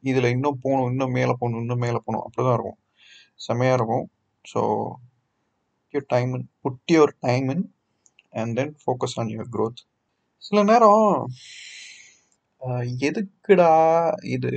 இதில் 0.03 0.33
இன்னும் 0.35 0.59
போகணும் 0.63 0.89
இன்னும் 0.91 1.15
மேலே 1.19 1.33
போகணும் 1.41 1.61
இன்னும் 1.63 1.83
மேலே 1.85 1.99
போகணும். 2.05 2.23
அப்படி 2.25 2.43
தான் 2.47 2.57
இருக்கும். 2.57 2.79
செம்மையாக 3.47 3.77
இருக்கும். 3.79 4.05
So 4.45 4.61
your 5.93 6.07
time 6.15 6.31
in 6.37 6.47
put 6.63 6.93
your 6.95 7.13
time 7.27 7.47
in 7.55 7.65
and 8.41 8.55
then 8.59 8.73
focus 8.83 9.17
on 9.21 9.31
your 9.35 9.51
growth 9.55 9.81
சில 10.43 10.59
நேரம் 10.71 11.05
எதுக்குடா 13.07 13.71
இது 14.35 14.49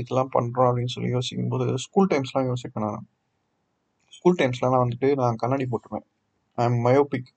இதெல்லாம் 0.00 0.32
பண்ணுறோம் 0.36 0.68
அப்படின்னு 0.70 0.94
சொல்லி 0.94 1.10
யோசிக்கும் 1.16 1.52
போது 1.54 1.66
ஸ்கூல் 1.84 2.10
டைம்ஸ்லாம் 2.12 2.48
யோசிப்பேன் 2.52 2.86
நான். 2.86 3.02
ஸ்கூல் 4.16 4.38
டைம்ஸ்லாம் 4.40 4.82
வந்துட்டு 4.82 5.08
நான் 5.22 5.40
கண்ணாடி 5.42 5.66
போட்டுருவேன் 5.72 6.06
ஐ 6.58 6.66
மயோபிக் 6.86 7.30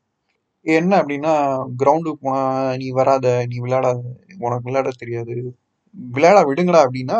என்ன 0.66 0.92
அப்படின்னா 1.02 1.34
கிரவுண்டுக்கு 1.82 2.20
போனால் 2.26 2.78
நீ 2.82 2.88
வராத 3.00 3.28
நீ 3.52 3.58
விளையாடாத 3.66 4.00
உனக்கு 4.46 4.68
விளையாட 4.70 4.92
தெரியாது. 5.04 5.36
விளையாட 5.98 6.40
விடுங்கடா 6.50 6.82
அப்படின்னா 6.86 7.20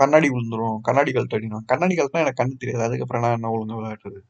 கண்ணாடி 0.00 0.28
விழுந்துரும். 0.34 0.76
கண்ணாடி 0.88 1.10
கழுத்து 1.16 1.36
அடினா 1.38 1.58
கண்ணாடி 1.72 1.94
கழுத்துனா 1.98 2.24
எனக்கு 2.24 2.40
கண்ணு 2.42 2.62
தெரியாது. 2.62 2.84
அதுக்கப்புறம் 2.88 3.24
நான் 3.24 3.36
என்ன 3.38 3.52
ஒழுங்கா 3.56 3.78
விளையாடுறது? 3.80 4.20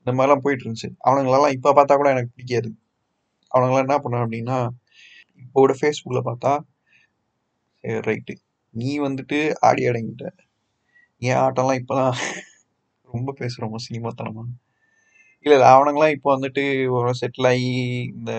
இந்த 0.00 0.12
மாதிரிலாம் 0.18 0.44
போயிட்டு 0.44 0.64
இருந்துச்சு 0.64 0.90
அவனுங்களெல்லாம் 1.08 1.54
இப்போ 1.56 1.70
பார்த்தா 1.78 1.96
கூட 2.00 2.10
எனக்கு 2.14 2.32
பிடிக்காது. 2.36 2.70
அவனுங்களாம் 3.52 3.86
என்ன 3.86 3.96
பண்ணேன் 4.04 4.24
அப்படின்னா 4.26 4.58
இப்போட 5.44 5.72
ஃபேஸ்புக்கில் 5.80 6.28
பார்த்தா 6.30 6.52
சரி 7.84 8.00
ரைட்டு 8.08 8.34
நீ 8.74 8.90
வந்துட்டு 9.06 9.38
ஆடி 9.68 9.82
அடங்கிட்ட. 9.90 10.26
என் 11.22 11.40
ஆட்டம்லாம் 11.44 11.80
இப்போ 11.82 11.94
தான் 12.00 12.16
ரொம்ப 13.08 13.30
பேசுகிறோம் 13.40 13.86
சினிமாத்தனமா? 13.88 14.44
இல்லை 15.46 15.54
இல்லை 15.58 15.68
அவனுங்களாம் 15.74 16.14
இப்போ 16.16 16.28
வந்துட்டு 16.36 16.64
ஒரு 16.96 17.10
செட்டில் 17.20 17.48
ஆகி 17.52 17.70
இந்த 18.18 18.32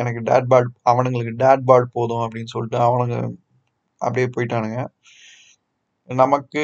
எனக்கு 0.00 0.20
டேட் 0.28 0.48
பால் 0.52 0.68
அவனுங்களுக்கு 0.90 1.34
டேட் 1.42 1.64
பால் 1.70 1.86
போதும் 1.96 2.24
அப்படின்னு 2.24 2.52
சொல்லிட்டு 2.54 2.78
அவனுங்க 2.88 3.16
அப்படியே 4.00 4.28
போயிட்டானுங்க. 4.34 4.78
நமக்கு 6.08 6.62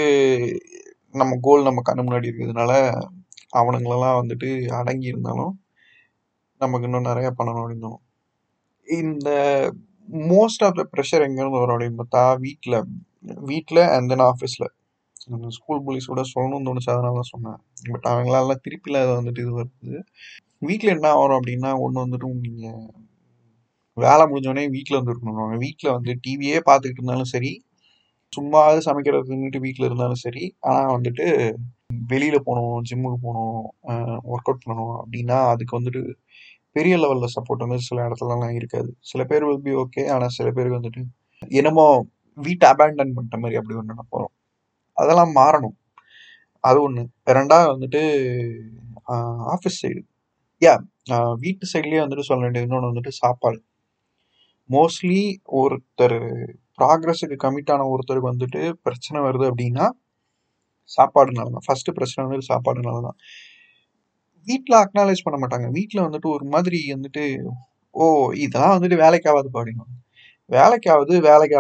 நம்ம 1.15 1.37
கோல் 1.47 1.67
நம்ம 1.69 1.83
கண்ணு 1.89 2.05
முன்னாடி 2.07 2.29
இருக்கிறதுனால 2.31 2.73
அவனுங்களெல்லாம் 3.61 4.19
வந்துட்டு 4.21 4.49
அடங்கி 4.81 5.13
இருந்தாலும் 5.13 5.53
நமக்கு 6.61 6.87
இன்னும் 6.89 7.09
நிறைய 7.11 7.29
பண்ணணும் 7.39 7.63
அப்படின்னும் 7.65 7.99
இந்த 8.89 9.29
மோஸ்ட் 10.33 10.65
ஆஃப் 10.67 10.79
த 10.81 10.85
ப்ரெஷர் 10.93 11.25
எங்கேருந்து 11.27 11.63
வரும் 11.63 11.77
அப்படின்னு 11.77 12.01
பார்த்தா 12.01 12.23
வீட்டில் 12.47 12.77
வீட்டில் 13.51 13.83
அண்ட் 13.95 14.11
தென் 14.13 14.27
ஆஃபீஸில் 14.31 14.69
ஸ்கூல் 15.57 15.85
போலீஸோட 15.87 16.23
சொல்லணும்னு 16.35 16.67
தோணுச்சு 16.69 16.93
அதனால 16.95 17.17
தான் 17.21 17.33
சொன்னேன். 17.35 17.59
பட் 17.93 18.07
அவங்களால 18.13 18.55
திருப்பியில் 18.65 19.03
அதை 19.03 19.13
வந்துட்டு 19.19 19.43
இது 19.45 19.53
வருது. 19.61 19.99
வீட்டில் 20.69 20.95
என்ன 20.97 21.11
வரும் 21.23 21.39
அப்படின்னா 21.41 21.71
ஒன்று 21.85 22.05
வந்துட்டு 22.05 22.29
நீங்கள் 22.47 22.81
வேலை 24.05 24.25
முடிஞ்சோடனே 24.31 24.65
வீட்டில் 24.77 24.99
வந்து 24.99 25.13
இருக்கணும் 25.15 25.63
வீட்டில் 25.65 25.95
வந்து 25.97 26.13
டிவியே 26.25 26.59
பார்த்துக்கிட்டு 26.69 27.03
இருந்தாலும் 27.03 27.33
சரி 27.35 27.53
சும்மாவது 28.33 28.81
சமைக்கிறதுன்னுட்டு 28.89 29.61
வீட்டில் 29.67 29.89
இருந்தாலும் 29.89 30.23
சரி 30.25 30.45
ஆனால் 30.71 30.95
வந்துட்டு 30.97 31.27
வெளியில் 32.11 32.47
போகணும் 32.49 32.83
ஜிம்முக்கு 32.89 33.19
போகணும் 33.27 33.61
ஒர்க் 34.33 34.49
அவுட் 34.51 34.65
பண்ணணும் 34.65 34.95
அப்படின்னா 35.03 35.39
அதுக்கு 35.53 35.79
வந்துட்டு 35.79 36.03
பெரிய 36.77 36.95
லெவலில் 37.03 37.35
சப்போர்ட் 37.37 37.65
வந்து 37.67 37.87
சில 37.89 37.99
இடத்துலலாம் 38.09 38.57
இருக்காது. 38.61 38.91
சில 39.11 39.21
பேர் 39.31 39.47
வில் 39.49 39.65
பி 39.67 39.73
ஓகே 39.85 40.03
ஆனால் 40.15 40.35
சில 40.39 40.49
பேருக்கு 40.57 40.79
வந்துட்டு 40.81 41.03
என்னமோ 41.61 41.87
வீட்டை 42.39 42.67
அபேண்டன் 42.73 43.15
பண்ணிட்ட 43.17 43.39
மாதிரி 43.43 43.59
அப்படி 43.61 43.77
ஒன்று 43.81 43.93
நினைப்போம் 43.95 44.29
அதெல்லாம் 44.97 45.33
மாறணும். 45.41 45.77
அது 46.65 46.79
ஒன்று 46.87 47.03
ரெண்டாவது 47.39 47.69
வந்துட்டு 47.75 48.03
ஆஃபீஸ் 49.55 49.81
சைடு 49.83 50.01
யா 50.63 50.75
வீட்டு 51.45 51.65
சைட்லேயே 51.73 52.03
வந்துட்டு 52.05 52.29
சொல்ல 52.31 52.43
வேண்டியது 52.47 52.69
இன்னொன்று 52.69 52.91
வந்துட்டு 52.93 53.13
சாப்பாடு. 53.23 53.59
மோஸ்ட்லி 54.71 55.21
ஒருத்தர் 55.61 56.19
ப்ராக்ரஸுக்கு 56.79 57.37
கமிட் 57.45 57.73
ஆன 57.75 57.87
ஒருத்தருக்கு 57.95 58.31
வந்துட்டு 58.33 58.63
பிரச்சனை 58.87 59.19
வருது 59.29 59.47
அப்படின்னா 59.51 59.87
சாப்பாடுனால 60.91 61.53
தான் 61.57 61.67
ஃபஸ்ட்டு 61.69 61.97
பிரச்சனை 61.99 62.23
வந்துட்டு 62.27 62.51
சாப்பாடுனால 62.53 63.01
தான் 63.01 63.19
வீட்டில் 64.47 64.77
அக்னாலேஜ் 64.83 65.25
பண்ண 65.27 65.37
மாட்டாங்க. 65.43 65.69
வீட்டில் 65.79 66.05
வந்துட்டு 66.07 66.29
ஒரு 66.37 66.45
மாதிரி 66.55 66.79
வந்துட்டு 66.95 67.25
ஓ 67.95 68.05
இதெல்லாம் 68.45 68.77
வந்துட்டு 68.77 68.99
வேலைக்காவது 69.05 69.49
ஆகாது 69.55 69.73
வேலைக்காவது 70.51 71.15
வேலைக்கு 71.29 71.57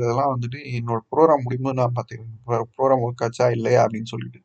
இதெல்லாம் 0.00 0.32
வந்துட்டு 0.34 0.60
என்னோட 0.78 1.00
ப்ரோக்ராம் 1.12 1.44
முடியும்போது 1.46 1.78
நான் 1.80 1.96
பார்த்துக்கிறேன் 1.98 2.32
ப்ரோக்ராம் 2.76 3.04
ஒர்க் 3.06 3.24
ஆச்சா 3.26 3.46
இல்லையா? 3.56 3.80
அப்படின்னு 3.86 4.10
சொல்லிட்டு. 4.14 4.40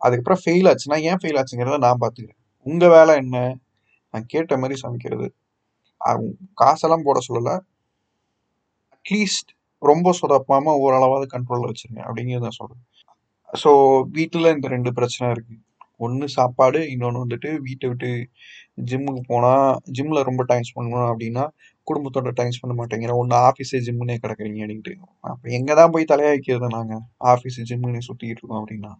அதுக்கப்புறம் 0.00 0.42
ஃபெயில் 0.44 0.68
ஆச்சுன்னா 0.72 0.98
ஏன் 1.10 1.20
ஃபெயில் 1.22 1.40
ஆச்சுங்கிறத 1.42 1.80
நான் 1.86 2.02
பார்த்துக்கிறேன் 2.04 2.38
உங்கள் 2.66 2.94
வேலை 2.96 3.14
என்ன? 3.22 3.38
நான் 4.14 4.28
கேட்ட 4.34 4.54
மாதிரி 4.62 4.76
சமைக்கிறது. 4.84 5.28
காசெல்லாம் 6.62 7.06
போட 7.08 7.18
சொல்லலை. 7.28 7.56
அட்லீஸ்ட் 8.96 9.50
ரொம்ப 9.82 10.08
சொதப்பாம 10.20 10.74
ஓரளவாவது 10.84 11.26
கண்ட்ரோலில் 11.34 11.70
வச்சிருங்க 11.70 12.00
அப்படிங்கிறத 12.08 12.46
நான் 12.48 12.58
சொல்கிறேன் 12.60 12.84
ஸோ 13.62 13.70
வீட்டில் 14.16 14.54
இந்த 14.56 14.66
ரெண்டு 14.74 14.90
பிரச்சனை 14.98 15.28
இருக்கு. 15.34 15.54
ஒன்று 16.00 16.26
சாப்பாடு 16.36 16.80
இன்னொன்று 16.92 17.22
வந்துட்டு 17.24 17.50
வீட்டை 17.66 17.86
விட்டு 17.90 18.10
ஜிம்முக்கு 18.90 19.22
போனால் 19.32 19.66
ஜிம்மில் 19.96 20.26
ரொம்ப 20.28 20.42
டைம் 20.50 20.66
ஸ்பெண்ட் 20.68 20.92
பண்ணணும் 20.92 21.12
அப்படின்னா 21.12 21.44
குடும்பத்தோட 21.86 22.30
டைம் 22.38 22.54
ஸ்பெண்ட் 22.56 22.78
மாட்டேங்கிற. 22.80 23.14
ஒன்று 23.22 23.36
ஆஃபீஸே 23.48 23.80
ஜிம்முன்னே 23.86 24.16
கிடக்குறீங்க 24.24 24.60
அப்படின்ட்டு. 24.64 24.94
அப்போ 25.30 25.46
எங்கே 25.58 25.74
தான் 25.80 25.92
போய் 25.94 26.10
தலையா 26.12 26.32
வைக்கிறது 26.34 26.70
நாங்கள் 26.78 27.02
ஆஃபீஸ் 27.32 27.60
ஜிம்முன்னு 27.70 28.06
சுற்றிக்கிட்டு 28.08 28.42
இருக்கோம் 28.42 28.60
அப்படின்னா. 28.62 28.92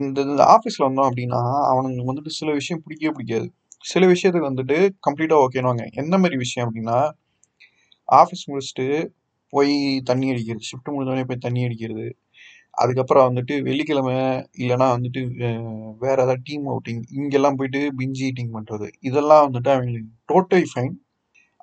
இந்த 0.00 0.18
இந்த 0.30 0.44
ஆஃபீஸில் 0.56 0.86
வந்தோம் 0.88 1.08
அப்படின்னா 1.10 1.42
அவனுங்களுக்கு 1.72 2.12
வந்துட்டு 2.12 2.32
சில 2.40 2.50
விஷயம் 2.60 2.82
பிடிக்கவே 2.84 3.12
பிடிக்காது. 3.18 3.48
சில 3.84 4.02
விஷயத்துக்கு 4.06 4.50
வந்துட்டு 4.50 4.76
கம்ப்ளீட்டாக 5.06 5.44
ஓகேனுவாங்க 5.44 5.84
எந்த 6.02 6.14
மாதிரி 6.18 6.36
விஷயம் 6.36 6.66
அப்படின்னா 6.66 6.98
ஆஃபீஸ் 8.08 8.44
முடிச்சுட்டு 8.50 8.86
போய் 9.52 9.74
தண்ணி 10.02 10.26
அடிக்கிறது 10.32 10.68
ஷிஃப்ட் 10.70 10.92
முடிஞ்சோடனே 10.94 11.24
போய் 11.24 11.44
தண்ணி 11.46 11.60
அடிக்கிறது 11.66 12.06
அதுக்கப்புறம் 12.74 13.26
வந்துட்டு 13.28 13.54
வெள்ளிக்கிழமை 13.62 14.14
இல்லைன்னா 14.62 14.86
வந்துட்டு 14.96 15.20
வேறு 15.34 15.58
வேற 16.00 16.16
ஏதாவது 16.16 16.42
டீம் 16.42 16.64
அவுட்டிங் 16.68 17.02
இங்கெல்லாம் 17.18 17.58
போயிட்டு 17.58 17.80
பிஞ்சி 17.98 18.22
ஈட்டிங் 18.28 18.52
பண்ணுறது 18.52 18.88
இதெல்லாம் 19.00 19.44
வந்துட்டு 19.46 19.70
அவங்களுக்கு 19.74 20.10
டோட்டலி 20.28 20.66
ஃபைன் 20.72 20.94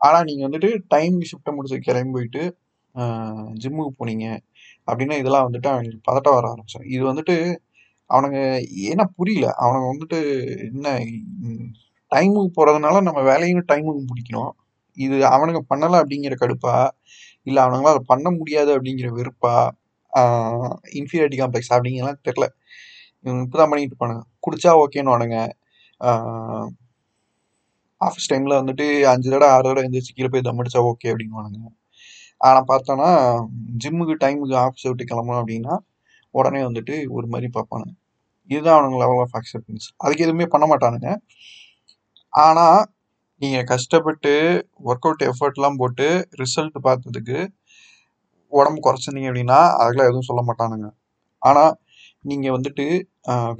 ஆனால் 0.01 0.25
நீங்கள் 0.25 0.47
வந்துட்டு 0.47 0.69
டைம் 0.87 1.17
ஷிஃப்ட்டை 1.29 1.53
முடிச்சு 1.55 1.79
கிளம்பி 1.79 2.15
போயிட்டு 2.17 2.43
ஜிம்முக்கு 3.63 3.93
போனீங்க 3.99 4.27
அப்படின்னா 4.87 5.17
இதெல்லாம் 5.17 5.47
வந்துட்டு 5.47 5.69
அவங்களுக்கு 5.73 6.07
பதட்டம் 6.09 6.37
வர 6.37 6.47
ஆரம்பிச்சோம் 6.53 6.87
இது 6.95 7.03
வந்துட்டு 7.11 7.35
அவனுங்க 8.09 8.39
ஏன்னா 8.89 9.05
புரியல. 9.17 9.47
அவனுங்க 9.63 9.87
வந்துட்டு 9.93 10.19
என்ன 10.69 10.87
டைமுக்கு 12.11 12.51
போகிறதுனால 12.57 13.01
நம்ம 13.07 13.19
வேலையும் 13.29 13.67
டைமுக்கு 13.71 14.01
முடிக்கணும். 14.11 14.51
இது 14.97 15.17
அவனுங்க 15.35 15.61
பண்ணலை 15.71 15.97
அப்படிங்கிற 16.03 16.35
கடுப்பா? 16.43 16.75
இல்லை 17.47 17.59
அவனுங்களாம் 17.65 17.95
அதை 17.95 18.03
பண்ண 18.13 18.27
முடியாது 18.39 18.71
அப்படிங்கிற 18.77 19.09
வெறுப்பா? 19.19 19.55
இன்ஃபீரியாரிட்டி 20.99 21.39
காம்ப்ளெக்ஸ் 21.41 21.73
அப்படிங்கலாம் 21.75 22.19
தெரில 22.27 22.45
இவங்க 23.25 23.41
இப்போ 23.45 23.57
தான் 23.61 23.71
பண்ணிட்டு 23.71 23.93
இருப்பானுங்க. 23.93 24.23
குடிச்சா 24.45 24.71
ஓகேன்னு 24.83 25.13
வானுங்க 25.13 25.37
ஆஃபீஸ் 28.01 28.29
டைமில் 28.31 28.59
வந்துட்டு 28.59 28.85
அஞ்சு 29.11 29.27
தடவை 29.33 29.47
ஆறு 29.55 29.63
தடவை 29.67 29.81
எழுந்திரிச்சு 29.83 30.13
கீழே 30.17 30.29
போய் 30.33 30.45
தம் 30.47 30.59
அடிச்சா 30.61 30.81
ஓகே 30.91 31.09
அப்படின்னுவானுங்க. 31.13 31.59
ஆனால் 32.47 32.67
பார்த்தோன்னா 32.71 33.09
ஜிம்முக்கு 33.83 34.15
டைமுக்கு 34.23 34.55
ஆஃபீஸை 34.65 34.87
விட்டு 34.91 35.05
கிளம்பணும் 35.11 35.41
அப்படின்னா 35.41 35.75
உடனே 36.35 36.61
வந்துட்டு 36.67 36.95
ஒரு 37.17 37.27
மாதிரி 37.33 37.47
பார்ப்பானுங்க. 37.57 37.93
இதுதான் 38.49 38.77
அவனுங்க 38.77 38.99
லெவல் 39.03 39.21
ஆஃப் 39.25 39.35
அக்செப்டன்ஸ் 39.39 39.87
அதுக்கு 40.03 40.25
எதுவுமே 40.27 40.47
பண்ண 40.53 40.65
மாட்டானுங்க. 40.71 41.09
ஆனால் 42.33 42.81
நீங்கள் 43.41 43.67
கஷ்டப்பட்டு 43.71 44.31
ஒர்க் 44.89 45.05
அவுட் 45.07 45.23
எஃபர்ட்லாம் 45.31 45.79
போட்டு 45.81 46.07
ரிசல்ட் 46.41 46.77
பார்த்ததுக்கு 46.87 47.37
உடம்பு 48.53 48.79
குறைச்சிருந்தீங்க 48.85 49.29
அப்படின்னா 49.31 49.59
அதெல்லாம் 49.81 50.09
எதுவும் 50.09 50.27
சொல்ல 50.29 50.41
மாட்டானுங்க. 50.49 50.87
ஆனால் 51.41 51.73
நீங்கள் 52.29 52.55
வந்துட்டு 52.55 52.85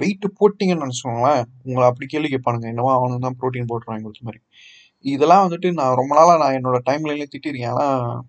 வெயிட்டு 0.00 0.28
போட்டிங்கன்னு 0.38 0.84
நினச்சிக்கோங்களேன் 0.84 1.42
உங்களை 1.66 1.84
அப்படி 1.90 2.06
கேள்வி 2.12 2.28
கேட்பானுங்க. 2.34 2.66
என்னவோ 2.72 2.90
அவனுக்கு 2.98 3.24
தான் 3.26 3.38
ப்ரோட்டீன் 3.40 3.68
போட்டுருவாங்க 3.70 4.04
கொடுத்த 4.06 4.26
மாதிரி. 4.28 4.40
இதெல்லாம் 5.04 5.44
வந்துட்டு 5.46 5.68
நான் 5.78 5.96
ரொம்ப 6.00 6.12
நாளாக 6.18 6.38
நான் 6.42 6.56
என்னோட 6.58 6.78
டைம்லையே 6.88 7.26
திட்டிருக்கேன். 7.32 7.74
ஆனால் 7.74 8.20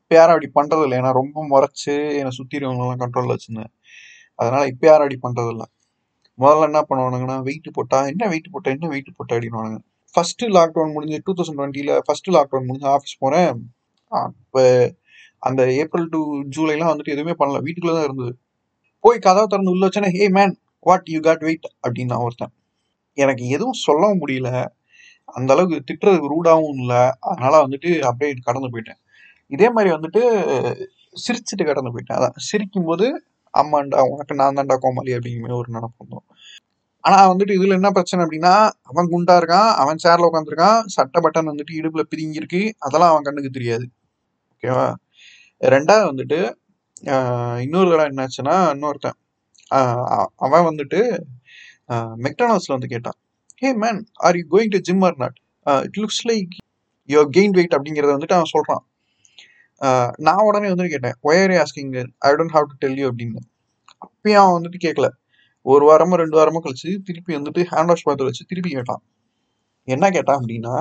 இப்போ 0.00 0.14
யாரும் 0.18 0.34
அப்படி 0.36 0.50
பண்ணுறதில்ல 0.58 0.98
ஏன்னா 1.00 1.12
ரொம்ப 1.20 1.38
முறைச்சி 1.52 1.92
என்னை 2.20 2.32
சுற்றி 2.38 2.56
இருக்கவங்களெல்லாம் 2.58 3.02
கண்ட்ரோலில் 3.04 3.34
வச்சுருந்தேன். 3.34 3.72
அதனால் 4.38 4.68
இப்போ 4.72 4.84
யாரும் 4.90 5.06
அப்படி 5.06 5.20
பண்ணுறதில்ல 5.26 5.64
முதல்ல 6.42 6.68
என்ன 6.70 6.80
பண்ணுவானுங்கன்னா 6.88 7.36
வெயிட் 7.48 7.68
போட்டா 7.76 7.98
என்ன 8.12 8.28
வெயிட் 8.32 8.52
போட்டா 8.54 8.70
என்ன 8.76 8.86
வெயிட் 8.94 9.10
போட்டா 9.18 9.34
அப்படின்னுவானுங்க. 9.36 9.78
ஃபர்ஸ்ட் 10.14 10.44
லாக்டவுன் 10.56 10.94
முடிஞ்சு 10.96 11.18
டூ 11.26 11.32
தௌசண்ட் 11.38 11.58
டுவெண்ட்டியில் 11.60 11.92
ஃபர்ஸ்ட் 12.06 12.28
லாக்டவுன் 12.36 12.66
முடிஞ்சு 12.68 12.88
ஆஃபீஸ் 12.96 13.20
போகிறேன் 13.22 13.60
அப்போ 14.10 14.62
அந்த 15.48 15.62
ஏப்ரல் 15.80 16.08
டு 16.14 16.20
ஜூலைலாம் 16.56 16.90
வந்துட்டு 16.92 17.14
எதுவுமே 17.16 17.34
பண்ணல. 17.40 17.58
வீட்டுக்குள்ளே 17.66 17.94
தான் 17.96 18.06
இருந்தது. 18.08 18.32
போய் 19.04 19.18
கதவை 19.26 19.46
திறந்து 19.52 19.72
உள்ள 19.74 19.84
வச்சேன்னா 19.86 20.10
hey 20.18 20.26
man 20.38 20.54
what 20.88 21.08
you 21.14 21.20
got 21.26 21.44
weight 21.48 21.66
அப்படின்னு 21.84 22.12
நான் 22.12 22.24
ஒருத்தன். 22.26 22.52
எனக்கு 23.18 23.44
எதுவும் 23.56 23.80
சொல்லவும் 23.86 24.20
முடியல. 24.22 24.50
அந்த 25.36 25.50
அளவுக்கு 25.54 25.76
திட்டுறதுக்கு 25.88 26.32
ரூடாகவும் 26.34 26.78
இல்லை. 26.82 27.02
அதனால 27.30 27.54
வந்துட்டு 27.64 27.90
அப்படியே 28.08 28.30
கடந்து 28.48 28.70
போயிட்டேன். 28.74 29.00
இதே 29.54 29.68
மாதிரி 29.76 29.90
வந்துட்டு 29.96 30.22
சிரிச்சுட்டு 31.24 31.64
கடந்து 31.70 31.92
போயிட்டேன். 31.94 32.18
அதான் 32.20 32.36
சிரிக்கும் 32.48 32.88
போது 32.90 33.06
ஆமாண்டா 33.54 34.00
உனக்கு 34.12 34.34
நான் 34.40 34.56
தான்டா 34.58 34.76
கோமாளி 34.84 35.12
அப்படிங்கிற 35.16 35.54
ஒரு 35.60 35.68
நினப்பு 35.76 36.02
வந்தோம். 36.02 36.26
ஆனால் 37.04 37.28
வந்துட்டு 37.30 37.56
இதில் 37.58 37.76
என்ன 37.78 37.88
பிரச்சனை 37.96 38.20
அப்படின்னா 38.24 38.52
அவன் 38.90 39.10
குண்டா 39.12 39.34
இருக்கான் 39.40 39.70
அவன் 39.82 40.02
சேரில் 40.04 40.28
உட்காந்துருக்கான் 40.28 40.78
சட்டை 40.94 41.18
பட்டன் 41.24 41.50
வந்துட்டு 41.50 41.72
இடுப்பில் 41.80 42.10
பிரிங்கிருக்கு 42.12 42.62
அதெல்லாம் 42.86 43.12
அவன் 43.12 43.26
கண்ணுக்கு 43.28 43.50
தெரியாது. 43.58 43.86
ஓகேவா 44.52 44.86
ரெண்டாவது 45.74 46.06
வந்துட்டு 46.10 46.38
இன்னொரு 47.64 47.88
தடவை 47.90 48.06
என்னாச்சுன்னா 48.10 48.56
இன்னொருத்தன் 48.74 49.18
அவன் 50.46 50.66
வந்துட்டு 50.70 51.00
மெக்டானல்ஸில் 52.26 52.76
வந்து 52.76 52.92
கேட்டான். 52.94 53.18
Hey 53.62 53.68
man 53.84 54.00
are 54.26 54.36
you 54.40 54.44
going 54.54 54.72
to 54.74 54.80
gym 54.88 55.04
or 55.08 55.18
not 55.24 55.36
it 55.86 55.98
looks 56.02 56.24
like 56.30 56.54
your 57.08 57.30
gain 57.36 57.54
weight 57.58 57.76
அப்படிங்கிறத 57.76 58.12
வந்துட்டு 58.16 58.36
அவன் 58.38 58.52
சொல்கிறான் 58.54 58.84
நான் 60.26 60.44
உடனே 60.48 60.68
வந்துட்டு 60.72 60.94
கேட்டேன் 60.94 61.16
why are 61.28 61.54
asking 61.62 61.92
I 62.26 62.30
don't 62.38 62.54
have 62.56 62.68
to 62.70 62.76
tell 62.84 62.98
you 63.00 63.06
அப்படின்னு. 63.10 63.40
அப்பயும் 64.06 64.40
அவன் 64.42 64.56
வந்துட்டு 64.58 64.78
கேட்கல 64.86 65.08
ஒரு 65.66 65.84
வாரமோ 65.90 66.16
ரெண்டு 66.22 66.36
வாரமோ 66.38 66.60
கழிச்சு 66.64 66.90
திருப்பி 67.08 67.32
வந்துட்டு 67.38 67.62
ஹேண்ட் 67.72 67.90
வாஷ் 67.90 68.06
பாத்திரம் 68.08 68.30
வச்சு 68.30 68.48
திருப்பி 68.50 68.70
கேட்டான். 68.76 69.02
என்ன 69.88 70.04
கேட்டான் 70.16 70.38
அப்படின்னா 70.40 70.74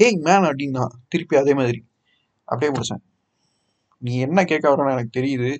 ஹேய் 0.00 0.18
மேன் 0.26 0.46
அப்படின்னா 0.50 0.84
திருப்பி 1.12 1.36
அதே 1.42 1.54
மாதிரி. 1.60 1.80
அப்படியே 2.48 2.70
முடிச்சேன். 2.74 3.02
நீ 4.02 4.12
என்ன 4.26 4.40
கேட்க 4.50 4.66
வரணும் 4.72 4.94
எனக்கு 4.96 5.12
தெரியுது. 5.18 5.50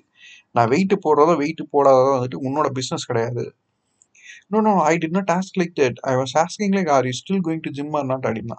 நான் 0.55 0.69
வெயிட் 0.73 0.95
போடுறதோ 1.05 1.33
வெயிட் 1.43 1.63
போடாததோ 1.73 2.11
வந்துட்டு 2.17 2.39
உன்னோட 2.47 2.67
பிஸ்னஸ் 2.77 3.09
கிடையாது. 3.09 3.43
No 4.53 4.59
no 4.67 4.73
I 4.91 4.93
did 5.01 5.15
not 5.17 5.31
ask 5.37 5.59
like 5.61 5.75
that 5.81 5.99
I 6.11 6.13
was 6.21 6.33
asking 6.43 6.75
like 6.77 6.89
are 6.95 7.07
you 7.09 7.13
still 7.21 7.43
going 7.47 7.63
to 7.67 7.71
gym 7.79 7.95
or 7.99 8.07
not 8.11 8.25
அப்படின்னா 8.29 8.57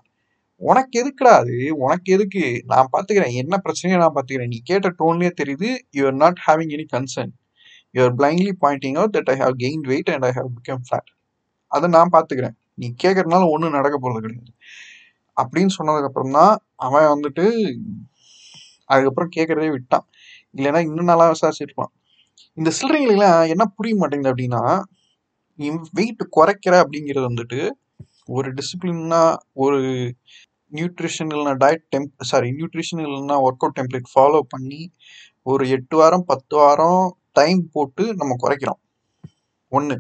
உனக்கு 0.61 0.95
எதுக்குடா 1.03 1.33
அது? 1.43 1.57
உனக்கு 1.85 2.09
எதுக்கு? 2.17 2.43
நான் 2.73 2.91
பார்த்துக்கிறேன் 2.95 3.35
என்ன 3.43 3.55
பிரச்சனையோ 3.67 3.99
நான் 4.03 4.17
பார்த்துக்கிறேன் 4.17 4.53
நீ 4.55 4.59
கேட்ட 4.71 4.89
டோன்லேயே 5.01 5.33
தெரியுது. 5.41 5.69
You 5.99 6.03
are 6.11 6.19
not 6.25 6.41
having 6.47 6.73
any 6.77 6.87
concern 6.97 7.33
you 7.95 8.01
are 8.07 8.15
blindly 8.21 8.53
pointing 8.65 8.99
out 9.01 9.15
that 9.19 9.31
I 9.35 9.37
have 9.45 9.55
gain 9.65 9.85
weight 9.93 10.11
and 10.15 10.27
I 10.31 10.33
have 10.39 10.51
become 10.59 10.85
fat 10.89 11.11
அதை 11.73 11.87
நான் 11.97 12.13
பார்த்துக்கிறேன் 12.17 12.57
நீ 12.83 12.87
கேட்கறதுனால 13.05 13.45
ஒன்றும் 13.55 13.77
நடக்க 13.79 13.97
போகிறது 13.99 14.23
கிடையாது. 14.27 14.53
அப்படின்னு 15.37 15.73
சொன்னதுக்கப்புறம் 15.79 16.35
தான் 16.39 16.55
அவன் 16.87 17.11
வந்துட்டு 17.15 17.45
அதுக்கப்புறம் 18.91 19.33
கேட்குறதே 19.37 19.69
விட்டான். 19.75 20.07
இல்லைன்னா 20.59 20.81
இன்னும் 20.89 21.11
நல்லா 21.13 21.27
விசாரிச்சிருப்பான். 21.33 21.93
இந்த 22.59 22.71
சில்லறைங்களுக்கெல்லாம் 22.79 23.43
என்ன 23.55 23.65
புரிய 23.77 23.95
மாட்டேங்குது 24.01 24.33
அப்படின்னா 24.33 24.63
நீ 25.59 25.67
வெயிட் 25.99 26.23
குறைக்கிற 26.37 26.75
அப்படிங்கிறது 26.83 27.27
வந்துட்டு 27.31 27.61
ஒரு 28.37 28.49
டிசிப்ளின்னா 28.59 29.23
ஒரு 29.65 29.79
நியூட்ரிஷன் 30.73 31.31
இல்லைனா 31.33 31.55
டயட் 31.63 31.85
டெம்ப் 31.95 32.25
சாரி 32.31 32.49
நியூட்ரிஷன் 32.59 33.03
இல்லைன்னா 33.07 33.37
ஒர்க் 33.47 33.65
அவுட் 33.65 33.77
டெம்ப்ளேட் 33.79 34.09
ஃபாலோ 34.13 34.41
பண்ணி 34.55 34.81
ஒரு 35.51 35.65
எட்டு 35.77 35.97
வாரம் 35.97 36.25
பத்து 36.31 36.55
வாரம் 36.57 37.03
டைம் 37.39 37.61
போட்டு 37.73 38.05
நம்ம 38.21 38.33
குறைக்கிறோம். 38.43 38.81
ஒன்று 39.73 39.97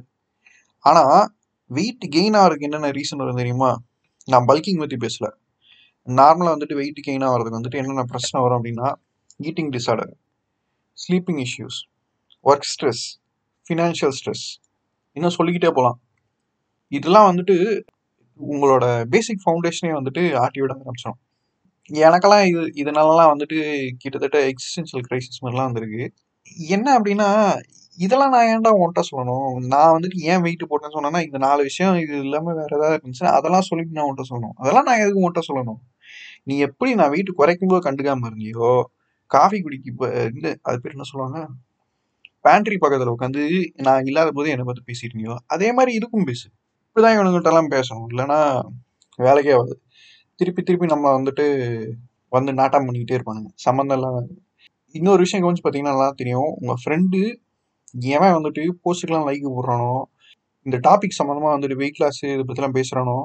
ஆனால் 0.84 1.20
வெயிட் 1.70 2.06
கெயின் 2.16 2.36
ஆகிறதுக்கு 2.40 2.66
என்னென்ன 2.68 2.90
ரீசன் 2.98 3.22
வரும் 3.22 3.40
தெரியுமா? 3.42 3.70
நான் 4.28 4.46
பல்கிங் 4.50 4.82
பற்றி 4.82 4.96
பேசல. 5.04 5.26
நார்மலாக 6.08 6.54
வந்துட்டு 6.54 6.78
வெயிட் 6.80 7.00
கெயின் 7.06 7.26
ஆகிறதுக்கு 7.28 7.58
வந்துட்டு 7.58 7.80
என்னென்ன 7.80 8.04
பிரச்சனை 8.12 8.38
வரும் 8.44 8.58
அப்படின்னா 8.58 8.88
eating 9.40 9.70
disorder 9.76 10.12
sleeping 10.98 11.40
issues 11.46 11.78
work 12.46 12.68
stress 12.72 13.04
financial 13.66 14.14
stress 14.18 14.44
இன்னும் 15.16 15.36
சொல்லிக்கிட்டே 15.36 15.70
போகலாம் 15.70 15.98
இதெல்லாம் 16.92 17.28
வந்துட்டு 17.30 17.56
உங்களோட 18.50 18.84
பேசிக் 19.14 19.44
ஃபவுண்டேஷனே 19.44 19.92
வந்துட்டு 19.98 20.22
ஆட்டி 20.44 20.60
விட 20.62 20.72
ஆரம்பிச்சிடும் 20.78 21.18
எனக்கெல்லாம் 21.90 22.44
இது 22.50 22.62
இதனாலலாம் 22.82 23.30
வந்துட்டு 23.32 23.58
கிட்டத்தட்ட 24.02 24.38
எக்ஸிஸ்டன்ஷியல் 24.52 25.04
கிரைசிஸ் 25.08 25.42
மாதிரிலாம் 25.44 25.70
வந்திருக்கு. 25.70 26.04
என்ன 26.76 26.86
அப்படின்னா 26.98 27.28
இதெல்லாம் 27.98 28.32
நான் 28.34 28.48
ஏன்டா 28.52 28.70
உன்கிட்ட 28.78 29.02
சொல்லணும்? 29.10 29.50
நான் 29.72 29.94
வந்துட்டு 29.96 30.18
ஏன் 30.32 30.42
வெயிட் 30.46 30.64
போட்டேன்னு 30.70 30.96
சொன்னேன்னா 30.96 31.22
இந்த 31.28 31.38
நாலு 31.46 31.62
விஷயம் 31.70 31.96
இது 32.04 32.14
இல்லாமல் 32.26 32.58
வேற 32.60 32.70
ஏதாவது 32.78 32.96
இருந்துச்சுன்னா 32.98 33.32
அதெல்லாம் 33.38 33.66
சொல்லிட்டு 33.70 33.96
நான் 33.98 34.08
உன்கிட்ட 34.08 34.26
சொல்லணும். 34.32 34.54
அதெல்லாம் 34.62 34.88
நான் 34.90 35.02
எதுக்கு 35.04 35.22
உன்கிட்ட 35.24 35.42
சொல்லணும்? 35.50 35.80
நீ 36.48 36.54
எப்படி 36.68 36.92
நான் 37.00 37.12
வெயிட் 37.16 37.32
குறைக்கும் 37.40 37.72
போது 37.72 37.82
கண்டுக்காம 37.88 38.28
இருந்தியோ 38.30 38.70
காஃபி 39.30 39.58
குடிக்க 39.66 39.86
இப்போ 39.94 40.06
இந்த 40.32 40.48
அது 40.68 40.78
பேர் 40.84 40.96
என்ன 40.96 41.08
சொல்லுவாங்க? 41.12 41.40
பேண்ட்ரி 42.44 42.76
பக்கத்தில் 42.84 43.14
உட்காந்து 43.16 43.42
நான் 43.88 44.06
இல்லாத 44.10 44.30
போது 44.38 44.52
என்னை 44.54 44.64
பார்த்து 44.68 44.88
பேசிட்டு 44.90 45.14
இருந்தியோ 45.14 45.36
அதே 45.56 45.68
மாதிரி 45.78 45.92
இதுக்கும் 46.00 46.28
பேசு. 46.30 46.46
இப்படிதான் 46.96 47.16
தான் 47.46 47.52
எல்லாம் 47.54 47.72
பேசணும். 47.76 48.06
இல்லைன்னா 48.12 48.38
வேலைக்கே 49.18 49.52
ஆகாது 49.56 49.74
திருப்பி 50.40 50.62
திருப்பி 50.68 50.86
நம்ம 50.94 51.06
வந்துட்டு 51.18 51.44
வந்து 52.32 52.52
நாட்டம் 52.60 52.86
பண்ணிக்கிட்டே 52.86 53.16
இருப்பானுங்க. 53.18 53.50
சம்மந்தம் 53.66 53.98
இல்லாத 53.98 54.18
இன்னொரு 54.94 55.20
விஷயம் 55.26 55.42
கவனிச்சு 55.44 55.64
பார்த்தீங்கன்னா 55.64 55.94
நல்லா 55.96 56.08
தெரியும். 56.22 56.50
உங்கள் 56.60 56.80
ஃப்ரெண்டு 56.82 57.20
ஏன் 58.14 58.34
வந்துட்டு 58.38 58.62
போஸ்ட்டுக்கெலாம் 58.84 59.28
லைக் 59.30 59.46
போடுறானோ 59.56 59.92
இந்த 60.66 60.76
டாபிக் 60.88 61.18
சம்மந்தமாக 61.20 61.54
வந்துட்டு 61.56 61.78
வெயிட் 61.82 62.00
லாஸ் 62.02 62.22
இதை 62.34 62.44
பற்றிலாம் 62.48 62.76
பேசுகிறானோ 62.78 63.16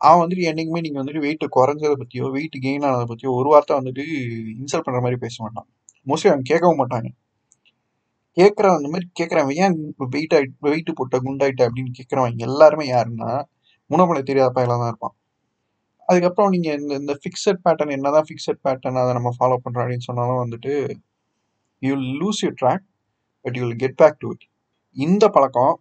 அவன் 0.00 0.22
வந்துட்டு 0.22 0.46
என்றைக்குமே 0.50 0.80
நீங்கள் 0.86 1.02
வந்துட்டு 1.02 1.24
வெயிட்டு 1.26 1.46
குறைஞ்சதை 1.56 1.96
பற்றியோ 2.02 2.26
வெயிட் 2.36 2.56
கெயின் 2.66 2.86
ஆனதை 2.88 3.06
பற்றியோ 3.12 3.32
ஒரு 3.40 3.48
வார்த்தை 3.54 3.74
வந்துட்டு 3.80 4.04
இன்சல்ட் 4.60 4.86
பண்ணுற 4.88 5.00
மாதிரி 5.06 5.18
பேச 5.24 5.36
மாட்டான். 5.44 5.68
மோஸ்ட்லி 6.06 6.30
அவன் 6.32 6.48
கேட்கவும் 6.52 6.80
மாட்டாங்க. 6.82 7.08
கேட்குறவன் 8.36 8.78
அந்த 8.78 8.88
மாதிரி 8.92 9.06
கேட்குறவன் 9.18 9.58
ஏன் 9.64 9.76
வெயிட் 10.14 10.34
ஆகிட்டு 10.38 10.56
வெயிட் 10.68 10.90
போட்ட 10.98 11.16
குண்டாயிட்ட? 11.26 11.62
அப்படின்னு 11.68 11.92
கேட்குறவன் 11.98 12.36
எல்லாருமே 12.46 12.86
யாருன்னா 12.94 13.30
முனப்பட 13.90 14.20
தெரியாத 14.30 14.50
பையலாக 14.56 14.78
தான் 14.82 14.90
இருப்பான். 14.92 15.14
அதுக்கப்புறம் 16.08 16.52
நீங்கள் 16.54 16.76
இந்த 16.80 16.94
இந்த 17.02 17.14
ஃபிக்ஸட் 17.22 17.60
பேட்டர்ன் 17.66 17.94
என்ன 17.96 18.10
தான் 18.16 18.26
ஃபிக்ஸட் 18.28 18.60
பேட்டர்ன் 18.66 19.00
அதை 19.02 19.12
நம்ம 19.18 19.30
ஃபாலோ 19.38 19.56
பண்ணுறோம் 19.64 19.84
அப்படின்னு 19.84 20.08
சொன்னாலும் 20.10 20.42
வந்துட்டு 20.44 20.72
you 21.82 21.94
lose 22.20 22.42
you 22.44 22.50
track 22.62 22.84
but 23.44 23.56
you 23.58 23.62
will 23.64 23.80
get 23.84 23.98
back 24.02 24.20
to 24.24 24.28
it 24.34 24.44
இந்த 24.96 25.24
பழக்கம் 25.36 25.74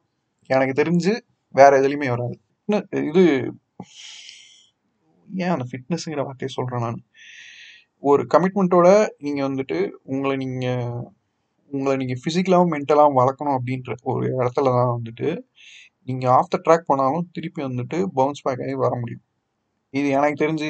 எனக்கு 0.50 0.74
தெரிஞ்சு 0.82 1.14
வேற 1.56 1.72
எதுலேயுமே 1.82 2.08
வராது. 2.14 2.36
இது 3.10 3.24
ஏன் 5.28 5.54
அந்த 5.56 5.66
ஃபிட்னஸ்ங்கிற 5.70 6.24
வார்த்தையை 6.28 6.52
சொல்கிறேன் 6.58 6.84
நான்? 6.86 7.00
ஒரு 8.04 8.24
கமிட்மெண்ட்டோட 8.34 8.88
நீங்கள் 9.26 9.48
வந்துட்டு 9.50 9.78
உங்களை 10.14 10.36
நீங்கள் 10.46 10.96
உங்களை 11.72 11.94
நீங்கள் 12.02 12.22
ஃபிசிக்கலாகவும் 12.24 12.74
மென்டலாகவும் 12.76 13.20
வளர்க்கணும் 13.22 13.56
அப்படின்ற 13.58 13.94
ஒரு 14.12 14.26
இடத்துல 14.40 14.74
தான் 14.78 14.94
வந்துட்டு 14.98 15.28
நீங்கள் 16.10 16.34
ஆஃப் 16.38 16.52
த 16.54 16.58
ட்ராக் 16.66 16.90
போனாலும் 16.90 17.26
திருப்பி 17.36 17.62
வந்துட்டு 17.68 17.98
பவுன்ஸ் 18.18 18.44
பேக் 18.46 18.64
ஆகி 18.66 18.76
வர 18.86 18.94
முடியும். 19.02 19.24
இது 19.94 20.08
எனக்கு 20.18 20.38
தெரிஞ்சு 20.44 20.70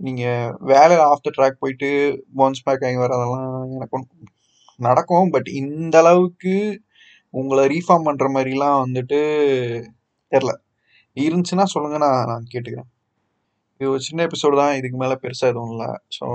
நீங்கள் 0.00 0.52
வேலை 0.72 0.96
ஆஃப் 1.10 1.24
த 1.26 1.30
ட்ராக் 1.36 1.60
போயிட்டு 1.62 1.88
பவுன்ஸ் 2.40 2.64
பேக் 2.66 2.84
ஆகி 2.88 2.98
வரதெல்லாம் 3.04 3.48
எனக்கு 3.78 4.00
நடக்கும். 4.78 5.30
பட் 5.36 5.48
இந்த 5.62 5.96
அளவுக்கு 6.04 6.54
உங்களை 7.34 7.64
ரீஃபார்ம் 7.74 8.06
பண்ணுற 8.08 8.26
மாதிரிலாம் 8.36 8.78
வந்துட்டு 8.84 9.18
தெரில 10.32 10.52
இருந்துச்சுன்னா 11.16 11.66
சொல்லுங்க 11.74 11.98
நான் 12.06 12.28
நான் 12.32 12.50
கேட்டுக்கிறேன். 12.52 12.88
இது 13.80 13.90
ஒரு 13.94 14.02
சின்ன 14.08 14.20
எபிசோடு 14.28 14.56
தான் 14.62 14.74
இதுக்கு 14.80 14.98
மேலே 15.02 15.16
பெருசாக 15.24 15.52
எதுவும் 15.52 15.72
இல்லை. 15.74 15.90
ஸோ 16.18 16.26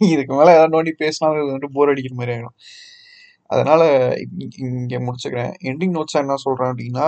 இதுக்கு 0.00 0.34
மேலே 0.40 0.52
ஏதாவது 0.56 0.74
நோண்டி 0.76 0.92
பேசினாலும் 1.02 1.38
இது 1.40 1.50
வந்துட்டு 1.50 1.74
போர் 1.76 1.92
அடிக்கிற 1.92 2.14
மாதிரி 2.20 2.32
ஆகிடும் 2.36 2.56
அதனால் 3.50 3.86
இங்கே 4.66 4.98
முடிச்சுக்கிறேன். 5.06 5.52
எண்டிங் 5.70 5.96
நோட்ஸாக 5.98 6.24
என்ன 6.24 6.36
சொல்கிறேன் 6.46 6.72
அப்படின்னா 6.72 7.06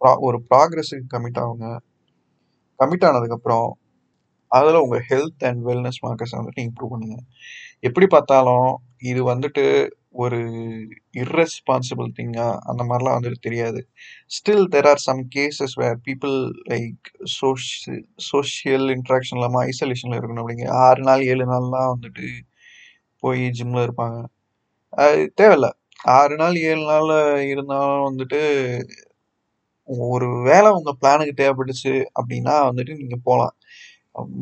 ப்ரா 0.00 0.12
ஒரு 0.28 0.38
ப்ராக்ரெஸுக்கு 0.50 1.06
கமிட் 1.14 1.40
ஆகுங்க. 1.44 1.68
கமிட் 2.80 3.06
ஆனதுக்கப்புறம் 3.10 3.68
அதில் 4.52 4.82
உங்கள் 4.84 5.04
ஹெல்த் 5.10 5.44
அண்ட் 5.48 5.62
வெல்னஸ் 5.68 6.00
மார்க்கர்ஸ் 6.06 6.36
வந்துட்டு 6.38 6.62
இம்ப்ரூவ் 6.68 6.92
பண்ணுங்க. 6.94 7.16
எப்படி 7.88 8.06
பார்த்தாலும் 8.14 8.68
இது 9.10 9.20
வந்துட்டு 9.32 9.64
ஒரு 10.22 10.38
இர்ரெஸ்பான்சிபிள் 11.22 12.08
திங்காக 12.18 12.54
அந்த 12.70 12.82
மாதிரிலாம் 12.88 13.16
வந்துட்டு 13.18 13.40
தெரியாது. 13.48 13.80
Still 14.36 14.66
there 14.74 14.88
are 14.92 15.02
some 15.08 15.22
cases 15.36 15.76
where 15.82 15.98
people 16.08 16.36
like 16.72 17.10
soci 17.38 17.94
social 18.30 18.86
interaction 18.96 19.38
இல்லாமல் 19.38 19.64
ஐசோலேஷனில் 19.72 20.18
இருக்கணும் 20.20 20.44
அப்படிங்க 20.44 20.68
ஆறு 20.86 21.02
நாள் 21.10 21.24
ஏழு 21.32 21.46
நாள்லாம் 21.52 21.92
வந்துட்டு 21.94 22.26
போய் 23.22 23.44
ஜிம்மில் 23.60 23.86
இருப்பாங்க. 23.88 24.18
அது 24.92 25.18
தேவையில்ல. 25.40 25.68
ஆறு 26.18 26.34
நாள் 26.40 26.56
ஏழு 26.70 26.82
நாள் 26.90 27.10
இருந்தாலும் 27.52 28.06
வந்துட்டு 28.08 28.40
ஒரு 29.88 30.26
வேலை 30.48 30.68
உங்கள் 30.78 30.98
பிளானுக்கு 31.00 31.34
தேவைப்பட்டுச்சு 31.40 31.92
அப்படின்னா 32.18 32.54
வந்துட்டு 32.68 32.92
நீங்கள் 33.00 33.24
போகலாம் 33.28 33.54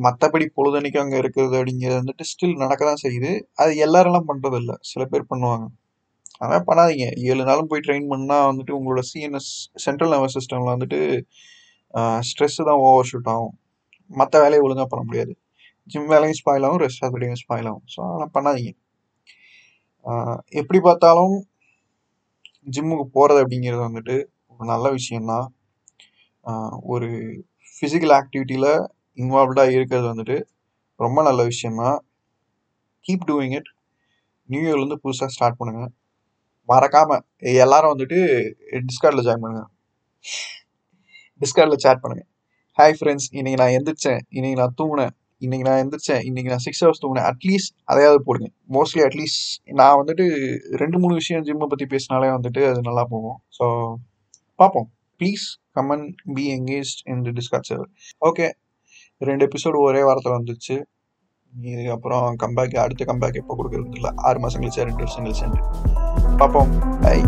மற்றபடி 0.06 0.46
பொழுதன்னைக்கு 0.58 1.00
அங்கே 1.02 1.18
இருக்கிறது 1.22 1.54
அப்படிங்கிறது 1.58 2.00
வந்துட்டு 2.02 2.24
ஸ்டில் 2.32 2.60
நடக்க 2.62 2.82
தான் 2.90 3.02
செய்யுது. 3.04 3.30
அது 3.62 3.72
எல்லாரெல்லாம் 3.86 4.28
பண்ணுறது 4.30 4.58
இல்லை 4.62 4.76
சில 4.92 5.02
பேர் 5.12 5.30
பண்ணுவாங்க. 5.32 5.66
அதனால் 6.40 6.66
பண்ணாதீங்க. 6.70 7.06
ஏழு 7.30 7.42
நாளும் 7.50 7.70
போய் 7.72 7.84
ட்ரெயின் 7.86 8.08
பண்ணால் 8.12 8.48
வந்துட்டு 8.50 8.72
உங்களோட 8.78 9.02
சிஎன்எஸ் 9.10 9.52
சென்ட்ரல் 9.86 10.12
நர்வஸ் 10.14 10.36
சிஸ்டமில் 10.38 10.72
வந்துட்டு 10.74 11.00
ஸ்ட்ரெஸ்ஸு 12.30 12.68
தான் 12.70 12.82
ஓவர் 12.88 13.08
ஷூட் 13.10 13.30
ஆகும். 13.34 13.54
மற்ற 14.20 14.34
வேலையை 14.44 14.62
ஒழுங்காக 14.66 14.88
பண்ண 14.92 15.04
முடியாது. 15.08 15.32
ஜிம் 15.92 16.10
வேலையும் 16.14 16.38
ஸ்பாயில் 16.40 16.66
ஆகும் 16.68 16.82
ரெஸ்ட் 16.86 17.04
ஆஃப் 17.06 17.18
ஸ்பாயில் 17.44 17.68
ஆகும். 17.72 17.86
ஸோ 17.94 17.98
அதெல்லாம் 18.08 18.34
பண்ணாதீங்க. 18.38 18.72
எப்படி 20.50 20.78
பார்த்தாலும் 20.80 21.34
ஜிம்முக்கு 22.66 23.04
போகிறது 23.12 23.40
அப்படிங்கிறது 23.44 23.82
வந்துட்டு 23.88 24.16
ஒரு 24.50 24.64
நல்ல 24.64 24.86
விஷயந்தான் 24.90 25.46
ஒரு 26.84 27.08
ஃபிசிக்கல் 27.74 28.14
ஆக்டிவிட்டியில் 28.20 28.70
இன்வால்வ்டாக 29.18 29.74
இருக்கிறது 29.76 30.06
வந்துட்டு 30.12 30.36
ரொம்ப 31.00 31.22
நல்ல 31.22 31.40
விஷயந்தான் 31.44 31.98
கீப் 33.06 33.28
டூயிங் 33.30 33.56
இட் 33.58 33.70
நியூ 34.48 34.62
இயர்லேருந்து 34.62 35.02
புதுசாக 35.04 35.34
ஸ்டார்ட் 35.36 35.60
பண்ணுங்கள் 35.60 35.92
மறக்காமல் 36.68 37.24
எல்லாரும் 37.64 37.92
வந்துட்டு 37.94 38.18
டிஸ்கார்டில் 38.88 39.26
ஜாயின் 39.28 39.44
பண்ணுங்கள் 39.44 39.70
டிஸ்கார்டில் 41.40 41.84
சேட் 41.84 42.02
பண்ணுங்கள் 42.02 42.28
ஹாய் 42.78 42.96
ஃப்ரெண்ட்ஸ் 42.98 43.28
இன்றைக்கி 43.32 43.58
நான் 43.60 43.76
எந்திரிச்சேன். 43.76 44.20
இன்னைக்கு 44.28 44.58
நான் 44.60 44.74
தூங்கினேன். 44.80 45.14
இன்றைக்கி 45.44 45.64
நான் 45.66 45.80
எந்திரிச்சேன். 45.82 46.22
இன்னைக்கு 46.28 46.50
நான் 46.52 46.62
சிக்ஸ் 46.64 46.80
ஹவர்ஸ் 46.82 47.00
தூங்கினேன். 47.02 47.26
அட்லீஸ்ட் 47.30 47.72
அதையாவது 47.90 48.20
போடுங்க. 48.28 48.48
மோஸ்ட்லி 48.76 49.02
அட்லீஸ்ட் 49.06 49.42
நான் 49.80 49.98
வந்துட்டு 50.00 50.24
ரெண்டு 50.82 50.96
மூணு 51.02 51.14
விஷயம் 51.20 51.44
ஜிம்மை 51.48 51.66
பற்றி 51.72 51.86
பேசினாலே 51.92 52.30
வந்துட்டு 52.36 52.62
அது 52.70 52.80
நல்லா 52.88 53.04
போகும். 53.12 53.38
ஸோ 53.58 53.66
பார்ப்போம். 54.60 54.88
Please 55.20 55.44
come on 55.78 56.04
be 56.36 56.44
engage 56.56 56.92
in 57.12 57.22
the 57.26 57.34
Discord 57.38 57.72
okay 58.28 58.48
ரெண்டு 59.20 59.46
எபிசோடு 59.48 59.78
ஒரே 59.88 60.02
வாரத்தில் 60.08 60.36
வந்துச்சு 60.38 60.76
இதுக்கப்புறம் 61.52 62.26
கம்பேக் 62.42 62.74
அடுத்த 62.84 63.04
கம்பேக் 63.10 63.40
எப்போ 63.42 63.54
கொடுக்குறது 63.58 63.96
இல்லை 64.00 64.10
ஆறு 64.28 64.40
மாதம் 64.44 64.62
கழிச்சா 64.62 64.88
ரெண்டு 64.90 65.04
வருஷம் 65.04 65.24
கழிச்சு 65.26 65.46
பார்ப்போம். 66.42 66.72
பை 67.04 67.18